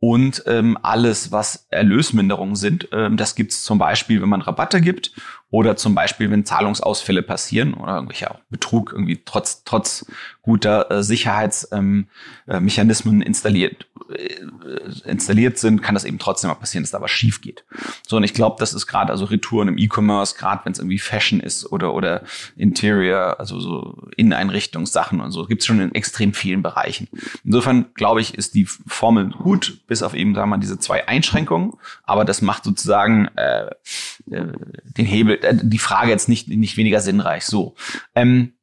und 0.00 0.42
ähm, 0.46 0.78
alles, 0.82 1.30
was 1.30 1.66
Erlösminderungen 1.70 2.56
sind. 2.56 2.88
Ähm, 2.92 3.18
das 3.18 3.34
gibt 3.34 3.52
es 3.52 3.64
zum 3.64 3.78
Beispiel, 3.78 4.20
wenn 4.20 4.28
man 4.28 4.42
Rabatte 4.42 4.80
gibt 4.80 5.12
oder 5.50 5.76
zum 5.76 5.94
Beispiel, 5.94 6.30
wenn 6.30 6.46
Zahlungsausfälle 6.46 7.22
passieren 7.22 7.74
oder 7.74 7.94
irgendwelcher 7.94 8.40
Betrug 8.48 8.92
irgendwie 8.92 9.20
trotz, 9.24 9.64
trotz 9.64 10.06
guter 10.42 10.90
äh, 10.90 11.02
Sicherheitsmechanismen 11.02 13.14
ähm, 13.14 13.22
äh, 13.22 13.26
installiert, 13.26 13.86
installiert 15.04 15.58
sind, 15.58 15.82
kann 15.82 15.94
das 15.94 16.04
eben 16.04 16.18
trotzdem 16.18 16.48
mal 16.48 16.54
passieren, 16.54 16.82
dass 16.82 16.90
da 16.90 17.00
was 17.00 17.10
schief 17.10 17.40
geht. 17.40 17.64
So, 18.06 18.16
und 18.16 18.24
ich 18.24 18.34
glaube, 18.34 18.56
das 18.58 18.74
ist 18.74 18.86
gerade 18.86 19.12
also 19.12 19.26
Retouren 19.26 19.68
im 19.68 19.78
E-Commerce, 19.78 20.36
gerade 20.36 20.64
wenn 20.64 20.72
es 20.72 20.78
irgendwie 20.78 20.98
Fashion 20.98 21.40
ist 21.40 21.70
oder, 21.70 21.94
oder 21.94 22.22
Interior, 22.56 23.38
also 23.38 23.60
so 23.60 24.08
Inneneinrichtungssachen 24.16 25.20
und 25.20 25.30
so, 25.30 25.46
gibt 25.46 25.62
es 25.62 25.66
schon 25.66 25.80
in 25.80 25.94
extrem 25.94 26.34
vielen 26.34 26.62
Bereichen. 26.62 27.08
Insofern, 27.44 27.86
glaube 27.94 28.20
ich, 28.20 28.34
ist 28.34 28.54
die 28.54 28.66
Formel 28.66 29.30
gut, 29.30 29.80
bis 29.86 30.02
auf 30.02 30.14
eben, 30.14 30.34
sagen 30.34 30.50
wir 30.50 30.56
mal, 30.56 30.60
diese 30.60 30.78
zwei 30.78 31.06
Einschränkungen, 31.08 31.72
aber 32.04 32.24
das 32.24 32.42
macht 32.42 32.64
sozusagen 32.64 33.28
äh, 33.36 33.66
äh 34.30 34.52
den 34.96 35.06
Hebel 35.06 35.38
äh, 35.42 35.56
die 35.62 35.78
Frage 35.78 36.10
jetzt 36.10 36.28
nicht, 36.28 36.48
nicht 36.48 36.76
weniger 36.76 37.00
sinnreich. 37.00 37.44
So. 37.44 37.74
Ähm, 38.14 38.54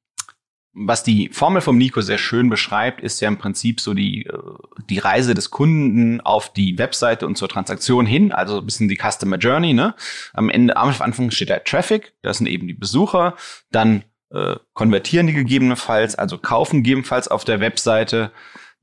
was 0.80 1.04
die 1.04 1.30
Formel 1.30 1.62
vom 1.62 1.78
Nico 1.78 2.02
sehr 2.02 2.20
schön 2.20 2.50
beschreibt, 2.50 3.02
ist 3.02 3.20
ja 3.20 3.28
im 3.28 3.38
Prinzip 3.38 3.82
so 3.82 3.94
die, 3.94 4.28
äh, 4.28 4.34
die 4.90 5.00
Reise 5.00 5.34
des 5.34 5.50
Kunden 5.50 6.22
auf 6.22 6.54
die 6.54 6.78
Webseite 6.78 7.26
und 7.26 7.38
zur 7.38 7.50
Transaktion 7.50 8.06
hin, 8.06 8.32
also 8.32 8.60
ein 8.60 8.66
bisschen 8.66 8.88
die 8.88 8.98
Customer 8.98 9.38
Journey. 9.38 9.74
Ne? 9.74 9.96
Am 10.34 10.50
Ende, 10.50 10.78
am 10.78 10.94
Anfang 11.00 11.32
steht 11.32 11.50
der 11.50 11.64
Traffic, 11.64 12.14
das 12.22 12.38
sind 12.38 12.48
eben 12.48 12.68
die 12.68 12.76
Besucher, 12.76 13.36
dann 13.72 14.04
äh, 14.30 14.56
konvertieren 14.74 15.26
die 15.26 15.34
gegebenenfalls, 15.34 16.16
also 16.16 16.38
kaufen 16.38 16.84
gegebenenfalls 16.84 17.28
auf 17.28 17.44
der 17.44 17.60
Webseite, 17.60 18.32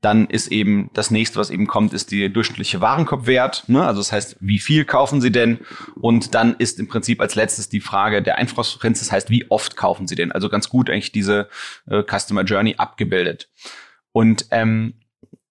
dann 0.05 0.27
ist 0.27 0.49
eben 0.49 0.91
das 0.93 1.09
nächste, 1.09 1.39
was 1.39 1.49
eben 1.49 1.65
kommt, 1.65 1.91
ist 1.91 2.11
die 2.11 2.31
durchschnittliche 2.31 2.79
Warenkorbwert. 2.79 3.63
Ne? 3.67 3.83
Also 3.83 4.01
das 4.01 4.11
heißt, 4.11 4.37
wie 4.39 4.59
viel 4.59 4.85
kaufen 4.85 5.19
Sie 5.19 5.31
denn? 5.31 5.57
Und 5.99 6.35
dann 6.35 6.53
ist 6.59 6.79
im 6.79 6.87
Prinzip 6.87 7.19
als 7.19 7.33
letztes 7.33 7.69
die 7.69 7.79
Frage 7.81 8.21
der 8.21 8.37
Einflussfrequenz. 8.37 8.99
Das 8.99 9.11
heißt, 9.11 9.31
wie 9.31 9.49
oft 9.49 9.75
kaufen 9.75 10.07
Sie 10.07 10.13
denn? 10.13 10.31
Also 10.31 10.47
ganz 10.47 10.69
gut 10.69 10.91
eigentlich 10.91 11.11
diese 11.11 11.49
äh, 11.87 12.03
Customer 12.03 12.43
Journey 12.43 12.75
abgebildet. 12.77 13.49
Und 14.11 14.45
ähm, 14.51 14.93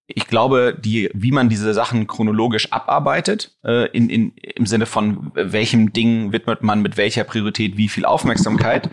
ich 0.07 0.27
glaube, 0.27 0.77
die, 0.79 1.11
wie 1.15 1.33
man 1.33 1.49
diese 1.49 1.73
Sachen 1.73 2.07
chronologisch 2.07 2.73
abarbeitet, 2.73 3.57
äh, 3.65 3.89
in, 3.97 4.11
in, 4.11 4.33
im 4.37 4.67
Sinne 4.67 4.85
von 4.85 5.33
welchem 5.35 5.95
Ding 5.95 6.31
widmet 6.31 6.63
man 6.63 6.83
mit 6.83 6.99
welcher 6.99 7.25
Priorität 7.25 7.79
wie 7.79 7.89
viel 7.89 8.05
Aufmerksamkeit, 8.05 8.91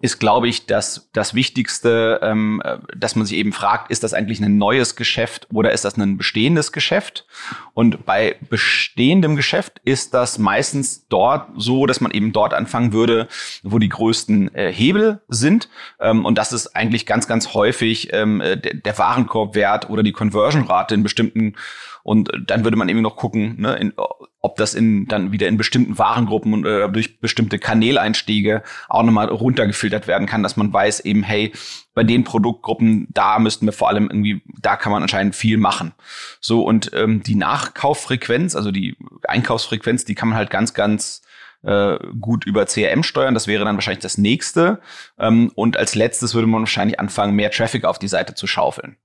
ist, 0.00 0.18
glaube 0.18 0.48
ich, 0.48 0.64
das, 0.64 1.10
das 1.12 1.34
Wichtigste, 1.34 2.18
ähm, 2.22 2.62
dass 2.96 3.14
man 3.14 3.26
sich 3.26 3.36
eben 3.36 3.52
fragt, 3.52 3.90
ist 3.90 4.02
das 4.02 4.14
eigentlich 4.14 4.40
ein 4.40 4.56
neues 4.56 4.96
Geschäft 4.96 5.48
oder 5.52 5.72
ist 5.72 5.84
das 5.84 5.98
ein 5.98 6.16
bestehendes 6.16 6.72
Geschäft? 6.72 7.26
Und 7.74 8.06
bei 8.06 8.36
bestehendem 8.48 9.36
Geschäft 9.36 9.80
ist 9.84 10.14
das 10.14 10.38
meistens 10.38 11.06
dort 11.08 11.50
so, 11.56 11.84
dass 11.84 12.00
man 12.00 12.10
eben 12.10 12.32
dort 12.32 12.54
anfangen 12.54 12.92
würde, 12.94 13.28
wo 13.62 13.78
die 13.78 13.88
größten 13.90 14.54
äh, 14.54 14.72
Hebel 14.72 15.20
sind. 15.28 15.68
Ähm, 16.00 16.24
und 16.24 16.38
das 16.38 16.54
ist 16.54 16.74
eigentlich 16.74 17.04
ganz, 17.04 17.28
ganz 17.28 17.52
häufig 17.52 18.12
ähm, 18.12 18.38
der, 18.38 18.56
der 18.56 18.98
Warenkorbwert 18.98 19.90
oder 19.90 20.02
die 20.02 20.12
Conversion-Rate 20.54 20.94
in 20.94 21.02
bestimmten 21.02 21.54
und 22.02 22.30
dann 22.46 22.64
würde 22.64 22.76
man 22.76 22.88
eben 22.88 23.00
noch 23.00 23.16
gucken, 23.16 23.60
ne, 23.60 23.76
in, 23.76 23.92
ob 24.40 24.56
das 24.56 24.74
in 24.74 25.06
dann 25.06 25.32
wieder 25.32 25.48
in 25.48 25.56
bestimmten 25.56 25.98
Warengruppen 25.98 26.52
und 26.52 26.66
äh, 26.66 26.88
durch 26.90 27.18
bestimmte 27.20 27.58
Kanäleinstiege 27.58 28.62
auch 28.90 29.02
nochmal 29.02 29.28
runtergefiltert 29.28 30.06
werden 30.06 30.26
kann, 30.26 30.42
dass 30.42 30.56
man 30.56 30.70
weiß 30.70 31.00
eben, 31.00 31.22
hey, 31.22 31.52
bei 31.94 32.04
den 32.04 32.24
Produktgruppen, 32.24 33.08
da 33.10 33.38
müssten 33.38 33.64
wir 33.64 33.72
vor 33.72 33.88
allem 33.88 34.08
irgendwie, 34.10 34.42
da 34.60 34.76
kann 34.76 34.92
man 34.92 35.02
anscheinend 35.02 35.34
viel 35.34 35.56
machen. 35.56 35.94
So, 36.40 36.62
und 36.62 36.90
ähm, 36.92 37.22
die 37.22 37.36
Nachkauffrequenz, 37.36 38.54
also 38.54 38.70
die 38.70 38.96
Einkaufsfrequenz, 39.26 40.04
die 40.04 40.14
kann 40.14 40.28
man 40.28 40.36
halt 40.36 40.50
ganz, 40.50 40.74
ganz 40.74 41.22
äh, 41.62 41.96
gut 42.20 42.44
über 42.44 42.66
CRM 42.66 43.02
steuern. 43.02 43.32
Das 43.32 43.46
wäre 43.46 43.64
dann 43.64 43.76
wahrscheinlich 43.76 44.02
das 44.02 44.18
nächste. 44.18 44.80
Ähm, 45.18 45.50
und 45.54 45.78
als 45.78 45.94
letztes 45.94 46.34
würde 46.34 46.46
man 46.46 46.60
wahrscheinlich 46.60 47.00
anfangen, 47.00 47.34
mehr 47.34 47.50
Traffic 47.50 47.86
auf 47.86 47.98
die 47.98 48.08
Seite 48.08 48.34
zu 48.34 48.46
schaufeln. 48.46 48.98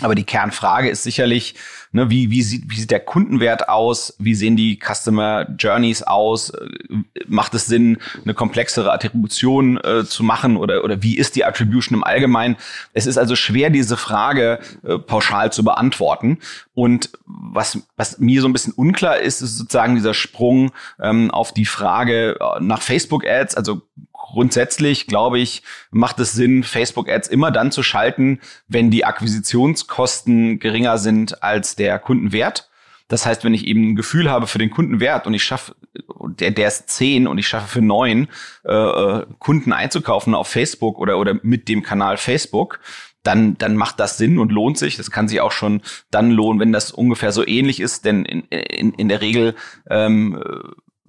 Aber 0.00 0.14
die 0.14 0.24
Kernfrage 0.24 0.88
ist 0.88 1.02
sicherlich, 1.02 1.54
ne, 1.90 2.08
wie, 2.08 2.30
wie, 2.30 2.42
sieht, 2.42 2.70
wie 2.70 2.76
sieht 2.76 2.90
der 2.90 3.00
Kundenwert 3.00 3.68
aus? 3.68 4.14
Wie 4.18 4.34
sehen 4.34 4.56
die 4.56 4.78
Customer 4.78 5.46
Journeys 5.58 6.04
aus? 6.04 6.50
Äh, 6.50 6.68
macht 7.26 7.54
es 7.54 7.66
Sinn, 7.66 7.98
eine 8.22 8.34
komplexere 8.34 8.92
Attribution 8.92 9.76
äh, 9.78 10.04
zu 10.04 10.22
machen 10.22 10.56
oder, 10.56 10.84
oder 10.84 11.02
wie 11.02 11.18
ist 11.18 11.34
die 11.34 11.44
Attribution 11.44 11.96
im 11.98 12.04
Allgemeinen? 12.04 12.56
Es 12.92 13.06
ist 13.06 13.18
also 13.18 13.34
schwer, 13.34 13.70
diese 13.70 13.96
Frage 13.96 14.60
äh, 14.84 14.98
pauschal 14.98 15.52
zu 15.52 15.64
beantworten. 15.64 16.38
Und 16.74 17.10
was, 17.26 17.80
was 17.96 18.20
mir 18.20 18.40
so 18.40 18.48
ein 18.48 18.52
bisschen 18.52 18.74
unklar 18.74 19.18
ist, 19.18 19.42
ist 19.42 19.58
sozusagen 19.58 19.96
dieser 19.96 20.14
Sprung 20.14 20.70
ähm, 21.00 21.32
auf 21.32 21.52
die 21.52 21.66
Frage 21.66 22.38
äh, 22.38 22.62
nach 22.62 22.82
Facebook-Ads. 22.82 23.56
Also 23.56 23.82
grundsätzlich, 24.32 25.06
glaube 25.06 25.38
ich, 25.38 25.62
macht 25.90 26.18
es 26.20 26.32
Sinn, 26.32 26.62
Facebook-Ads 26.62 27.28
immer 27.28 27.50
dann 27.50 27.72
zu 27.72 27.82
schalten, 27.82 28.40
wenn 28.68 28.90
die 28.90 29.04
Akquisitionskosten 29.04 30.58
geringer 30.58 30.98
sind 30.98 31.42
als 31.42 31.76
der 31.76 31.98
Kundenwert. 31.98 32.68
Das 33.08 33.24
heißt, 33.24 33.42
wenn 33.42 33.54
ich 33.54 33.66
eben 33.66 33.90
ein 33.92 33.96
Gefühl 33.96 34.30
habe 34.30 34.46
für 34.46 34.58
den 34.58 34.70
Kundenwert 34.70 35.26
und 35.26 35.32
ich 35.32 35.42
schaffe, 35.42 35.74
der, 36.20 36.50
der 36.50 36.68
ist 36.68 36.90
zehn 36.90 37.26
und 37.26 37.38
ich 37.38 37.48
schaffe 37.48 37.68
für 37.68 37.82
neun 37.82 38.28
äh, 38.64 38.72
äh, 38.72 39.26
Kunden 39.38 39.72
einzukaufen 39.72 40.34
auf 40.34 40.48
Facebook 40.48 40.98
oder, 40.98 41.18
oder 41.18 41.40
mit 41.42 41.68
dem 41.68 41.82
Kanal 41.82 42.18
Facebook, 42.18 42.80
dann, 43.22 43.56
dann 43.56 43.76
macht 43.76 43.98
das 43.98 44.18
Sinn 44.18 44.38
und 44.38 44.52
lohnt 44.52 44.78
sich. 44.78 44.96
Das 44.98 45.10
kann 45.10 45.26
sich 45.26 45.40
auch 45.40 45.52
schon 45.52 45.80
dann 46.10 46.30
lohnen, 46.30 46.60
wenn 46.60 46.72
das 46.72 46.92
ungefähr 46.92 47.32
so 47.32 47.46
ähnlich 47.46 47.80
ist, 47.80 48.04
denn 48.04 48.26
in, 48.26 48.42
in, 48.42 48.92
in 48.92 49.08
der 49.08 49.22
Regel 49.22 49.54
ähm, 49.88 50.42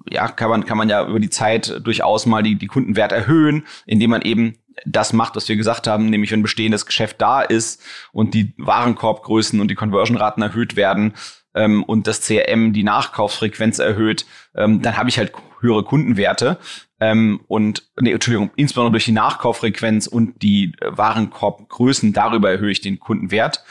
ja, 0.09 0.27
kann 0.27 0.49
man, 0.49 0.65
kann 0.65 0.77
man 0.77 0.89
ja 0.89 1.05
über 1.07 1.19
die 1.19 1.29
Zeit 1.29 1.81
durchaus 1.83 2.25
mal 2.25 2.43
die, 2.43 2.55
die 2.55 2.67
Kundenwert 2.67 3.11
erhöhen, 3.11 3.65
indem 3.85 4.11
man 4.11 4.21
eben 4.21 4.55
das 4.85 5.13
macht, 5.13 5.35
was 5.35 5.49
wir 5.49 5.55
gesagt 5.55 5.87
haben, 5.87 6.09
nämlich 6.09 6.31
wenn 6.31 6.41
bestehendes 6.41 6.85
Geschäft 6.85 7.21
da 7.21 7.41
ist 7.41 7.81
und 8.11 8.33
die 8.33 8.53
Warenkorbgrößen 8.57 9.59
und 9.59 9.69
die 9.69 9.75
Conversion-Raten 9.75 10.41
erhöht 10.41 10.75
werden 10.75 11.13
ähm, 11.53 11.83
und 11.83 12.07
das 12.07 12.21
CRM 12.21 12.73
die 12.73 12.83
Nachkaufsfrequenz 12.83 13.79
erhöht, 13.79 14.25
ähm, 14.55 14.81
dann 14.81 14.97
habe 14.97 15.09
ich 15.09 15.17
halt 15.17 15.33
höhere 15.61 15.83
Kundenwerte. 15.83 16.57
Ähm, 16.99 17.41
und, 17.47 17.89
nee, 17.99 18.11
Entschuldigung, 18.11 18.51
insbesondere 18.55 18.91
durch 18.91 19.05
die 19.05 19.11
Nachkauffrequenz 19.11 20.07
und 20.07 20.41
die 20.41 20.73
Warenkorbgrößen, 20.81 22.13
darüber 22.13 22.51
erhöhe 22.51 22.71
ich 22.71 22.81
den 22.81 22.99
Kundenwert. 22.99 23.63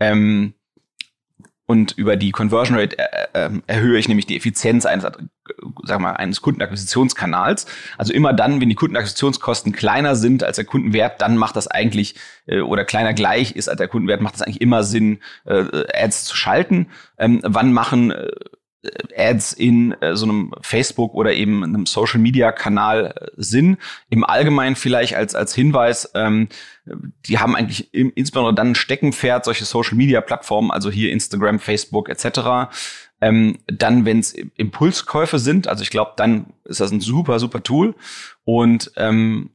Ähm, 0.00 0.54
und 1.66 1.92
über 1.92 2.16
die 2.16 2.32
Conversion 2.32 2.76
Rate 2.76 2.98
äh, 2.98 3.28
äh, 3.32 3.50
erhöhe 3.66 3.98
ich 3.98 4.08
nämlich 4.08 4.26
die 4.26 4.36
Effizienz 4.36 4.84
eines, 4.84 5.06
sag 5.84 6.00
mal, 6.00 6.12
eines 6.12 6.40
Kundenakquisitionskanals. 6.40 7.66
Also 7.98 8.12
immer 8.12 8.32
dann, 8.32 8.60
wenn 8.60 8.68
die 8.68 8.74
Kundenakquisitionskosten 8.74 9.72
kleiner 9.72 10.16
sind 10.16 10.44
als 10.44 10.56
der 10.56 10.64
Kundenwert, 10.64 11.20
dann 11.20 11.36
macht 11.36 11.56
das 11.56 11.68
eigentlich 11.68 12.14
äh, 12.46 12.60
oder 12.60 12.84
kleiner 12.84 13.14
gleich 13.14 13.52
ist 13.52 13.68
als 13.68 13.78
der 13.78 13.88
Kundenwert, 13.88 14.20
macht 14.20 14.34
das 14.34 14.42
eigentlich 14.42 14.60
immer 14.60 14.84
Sinn, 14.84 15.20
äh, 15.44 15.64
Ads 15.92 16.24
zu 16.24 16.36
schalten. 16.36 16.88
Ähm, 17.18 17.40
wann 17.44 17.72
machen 17.72 18.10
äh, 18.10 18.30
Ads 19.16 19.52
in 19.52 19.92
äh, 20.00 20.16
so 20.16 20.26
einem 20.26 20.52
Facebook 20.60 21.14
oder 21.14 21.32
eben 21.32 21.62
einem 21.62 21.86
Social 21.86 22.20
Media 22.20 22.50
Kanal 22.52 23.14
äh, 23.16 23.28
Sinn. 23.36 23.78
Im 24.10 24.24
Allgemeinen 24.24 24.76
vielleicht 24.76 25.14
als, 25.14 25.34
als 25.34 25.54
Hinweis, 25.54 26.10
ähm, 26.14 26.48
die 27.26 27.38
haben 27.38 27.54
eigentlich 27.54 27.94
im, 27.94 28.12
insbesondere 28.14 28.54
dann 28.54 28.72
ein 28.72 28.74
Steckenpferd, 28.74 29.44
solche 29.44 29.64
Social 29.64 29.96
Media 29.96 30.20
Plattformen, 30.20 30.70
also 30.70 30.90
hier 30.90 31.12
Instagram, 31.12 31.60
Facebook 31.60 32.08
etc. 32.08 32.74
Ähm, 33.22 33.60
dann, 33.68 34.04
wenn 34.04 34.18
es 34.18 34.32
Impulskäufe 34.32 35.38
sind, 35.38 35.68
also 35.68 35.82
ich 35.82 35.90
glaube, 35.90 36.12
dann 36.16 36.46
ist 36.64 36.80
das 36.80 36.90
ein 36.90 37.00
super, 37.00 37.38
super 37.38 37.62
Tool. 37.62 37.94
Und 38.44 38.90
ähm, 38.96 39.50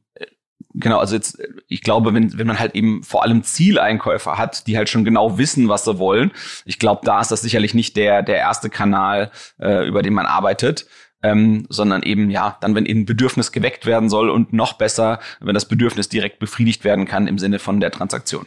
genau, 0.72 0.98
also 0.98 1.14
jetzt, 1.14 1.38
ich 1.68 1.82
glaube, 1.82 2.14
wenn, 2.14 2.38
wenn 2.38 2.46
man 2.46 2.58
halt 2.58 2.74
eben 2.74 3.02
vor 3.02 3.22
allem 3.22 3.42
Zieleinkäufer 3.42 4.38
hat, 4.38 4.66
die 4.66 4.78
halt 4.78 4.88
schon 4.88 5.04
genau 5.04 5.36
wissen, 5.36 5.68
was 5.68 5.84
sie 5.84 5.98
wollen, 5.98 6.32
ich 6.64 6.78
glaube, 6.78 7.02
da 7.04 7.20
ist 7.20 7.30
das 7.30 7.42
sicherlich 7.42 7.74
nicht 7.74 7.94
der, 7.96 8.22
der 8.22 8.38
erste 8.38 8.70
Kanal, 8.70 9.30
äh, 9.60 9.86
über 9.86 10.02
den 10.02 10.14
man 10.14 10.26
arbeitet. 10.26 10.86
Ähm, 11.20 11.66
sondern 11.68 12.04
eben 12.04 12.30
ja, 12.30 12.56
dann 12.60 12.76
wenn 12.76 12.86
eben 12.86 13.04
Bedürfnis 13.04 13.50
geweckt 13.50 13.86
werden 13.86 14.08
soll 14.08 14.30
und 14.30 14.52
noch 14.52 14.74
besser, 14.74 15.18
wenn 15.40 15.52
das 15.52 15.66
Bedürfnis 15.66 16.08
direkt 16.08 16.38
befriedigt 16.38 16.84
werden 16.84 17.06
kann 17.06 17.26
im 17.26 17.38
Sinne 17.38 17.58
von 17.58 17.80
der 17.80 17.90
Transaktion. 17.90 18.46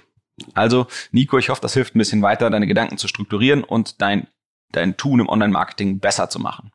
Also, 0.53 0.87
Nico, 1.11 1.37
ich 1.37 1.49
hoffe, 1.49 1.61
das 1.61 1.73
hilft 1.73 1.95
ein 1.95 1.99
bisschen 1.99 2.21
weiter, 2.21 2.49
deine 2.49 2.67
Gedanken 2.67 2.97
zu 2.97 3.09
strukturieren 3.09 3.65
und 3.65 4.01
dein, 4.01 4.27
dein 4.71 4.97
Tun 4.97 5.19
im 5.19 5.29
Online-Marketing 5.29 5.99
besser 5.99 6.29
zu 6.29 6.39
machen. 6.39 6.71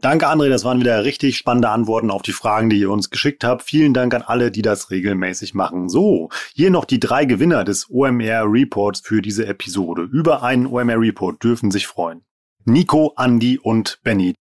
Danke, 0.00 0.28
André. 0.28 0.48
Das 0.48 0.64
waren 0.64 0.78
wieder 0.78 1.04
richtig 1.04 1.36
spannende 1.36 1.70
Antworten 1.70 2.10
auf 2.10 2.22
die 2.22 2.32
Fragen, 2.32 2.70
die 2.70 2.78
ihr 2.78 2.90
uns 2.90 3.10
geschickt 3.10 3.42
habt. 3.42 3.62
Vielen 3.62 3.94
Dank 3.94 4.14
an 4.14 4.22
alle, 4.22 4.52
die 4.52 4.62
das 4.62 4.90
regelmäßig 4.90 5.54
machen. 5.54 5.88
So, 5.88 6.28
hier 6.54 6.70
noch 6.70 6.84
die 6.84 7.00
drei 7.00 7.24
Gewinner 7.24 7.64
des 7.64 7.90
OMR 7.90 8.44
Reports 8.46 9.00
für 9.00 9.22
diese 9.22 9.46
Episode. 9.46 10.02
Über 10.02 10.44
einen 10.44 10.66
OMR 10.66 11.00
Report 11.00 11.42
dürfen 11.42 11.72
sich 11.72 11.88
freuen. 11.88 12.22
Nico, 12.64 13.14
Andy 13.18 13.58
und 13.58 13.98
Benny. 14.04 14.34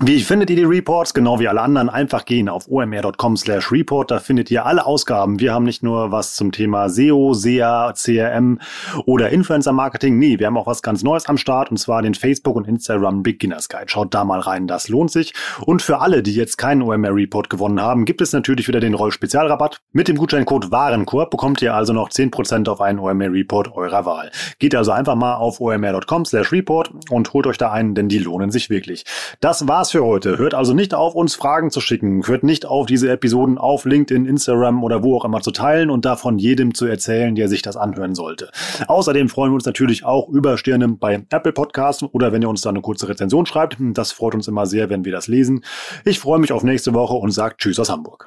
Wie 0.00 0.20
findet 0.20 0.48
ihr 0.50 0.54
die 0.54 0.62
Reports? 0.62 1.12
Genau 1.12 1.40
wie 1.40 1.48
alle 1.48 1.60
anderen, 1.60 1.88
einfach 1.88 2.24
gehen 2.24 2.48
auf 2.48 2.68
omr.com 2.68 3.36
slash 3.36 3.72
report. 3.72 4.12
Da 4.12 4.20
findet 4.20 4.48
ihr 4.48 4.64
alle 4.64 4.86
Ausgaben. 4.86 5.40
Wir 5.40 5.52
haben 5.52 5.64
nicht 5.64 5.82
nur 5.82 6.12
was 6.12 6.36
zum 6.36 6.52
Thema 6.52 6.88
SEO, 6.88 7.34
SEA, 7.34 7.92
CRM 7.94 8.60
oder 9.06 9.30
Influencer 9.30 9.72
Marketing. 9.72 10.16
Nee, 10.16 10.38
wir 10.38 10.46
haben 10.46 10.56
auch 10.56 10.68
was 10.68 10.82
ganz 10.82 11.02
Neues 11.02 11.26
am 11.26 11.36
Start 11.36 11.72
und 11.72 11.78
zwar 11.78 12.02
den 12.02 12.14
Facebook 12.14 12.54
und 12.54 12.68
Instagram 12.68 13.24
Beginners 13.24 13.68
Guide. 13.68 13.88
Schaut 13.88 14.14
da 14.14 14.22
mal 14.22 14.38
rein, 14.38 14.68
das 14.68 14.88
lohnt 14.88 15.10
sich. 15.10 15.34
Und 15.66 15.82
für 15.82 16.00
alle, 16.00 16.22
die 16.22 16.32
jetzt 16.32 16.58
keinen 16.58 16.82
OMR 16.82 17.16
Report 17.16 17.50
gewonnen 17.50 17.82
haben, 17.82 18.04
gibt 18.04 18.20
es 18.20 18.32
natürlich 18.32 18.68
wieder 18.68 18.78
den 18.78 18.94
Roll 18.94 19.10
Spezialrabatt. 19.10 19.80
Mit 19.90 20.06
dem 20.06 20.16
Gutscheincode 20.16 20.70
Warenkorb 20.70 21.32
bekommt 21.32 21.60
ihr 21.60 21.74
also 21.74 21.92
noch 21.92 22.10
10% 22.10 22.68
auf 22.68 22.80
einen 22.80 23.00
OMR 23.00 23.32
Report 23.32 23.74
eurer 23.74 24.06
Wahl. 24.06 24.30
Geht 24.60 24.76
also 24.76 24.92
einfach 24.92 25.16
mal 25.16 25.34
auf 25.34 25.60
omr.com 25.60 26.24
slash 26.24 26.52
report 26.52 26.92
und 27.10 27.32
holt 27.32 27.48
euch 27.48 27.58
da 27.58 27.72
einen, 27.72 27.96
denn 27.96 28.08
die 28.08 28.20
lohnen 28.20 28.52
sich 28.52 28.70
wirklich. 28.70 29.04
Das 29.40 29.66
war's 29.66 29.87
war's 29.88 29.92
für 29.92 30.04
heute. 30.04 30.38
Hört 30.38 30.54
also 30.54 30.74
nicht 30.74 30.92
auf, 30.92 31.14
uns 31.14 31.34
Fragen 31.34 31.70
zu 31.70 31.80
schicken. 31.80 32.26
Hört 32.26 32.42
nicht 32.42 32.66
auf, 32.66 32.86
diese 32.86 33.10
Episoden 33.10 33.56
auf 33.56 33.84
LinkedIn, 33.84 34.26
Instagram 34.26 34.84
oder 34.84 35.02
wo 35.02 35.16
auch 35.16 35.24
immer 35.24 35.40
zu 35.40 35.50
teilen 35.50 35.88
und 35.88 36.04
davon 36.04 36.38
jedem 36.38 36.74
zu 36.74 36.86
erzählen, 36.86 37.34
der 37.34 37.48
sich 37.48 37.62
das 37.62 37.76
anhören 37.76 38.14
sollte. 38.14 38.50
Außerdem 38.86 39.28
freuen 39.28 39.52
wir 39.52 39.54
uns 39.54 39.64
natürlich 39.64 40.04
auch 40.04 40.28
über 40.28 40.58
Sterne 40.58 40.88
bei 40.88 41.24
Apple 41.30 41.52
Podcasts 41.52 42.02
oder 42.02 42.32
wenn 42.32 42.42
ihr 42.42 42.48
uns 42.48 42.60
da 42.60 42.70
eine 42.70 42.82
kurze 42.82 43.08
Rezension 43.08 43.46
schreibt. 43.46 43.76
Das 43.78 44.12
freut 44.12 44.34
uns 44.34 44.48
immer 44.48 44.66
sehr, 44.66 44.90
wenn 44.90 45.04
wir 45.04 45.12
das 45.12 45.26
lesen. 45.26 45.64
Ich 46.04 46.18
freue 46.18 46.38
mich 46.38 46.52
auf 46.52 46.62
nächste 46.62 46.92
Woche 46.92 47.14
und 47.14 47.30
sage 47.30 47.54
Tschüss 47.56 47.78
aus 47.78 47.88
Hamburg. 47.88 48.26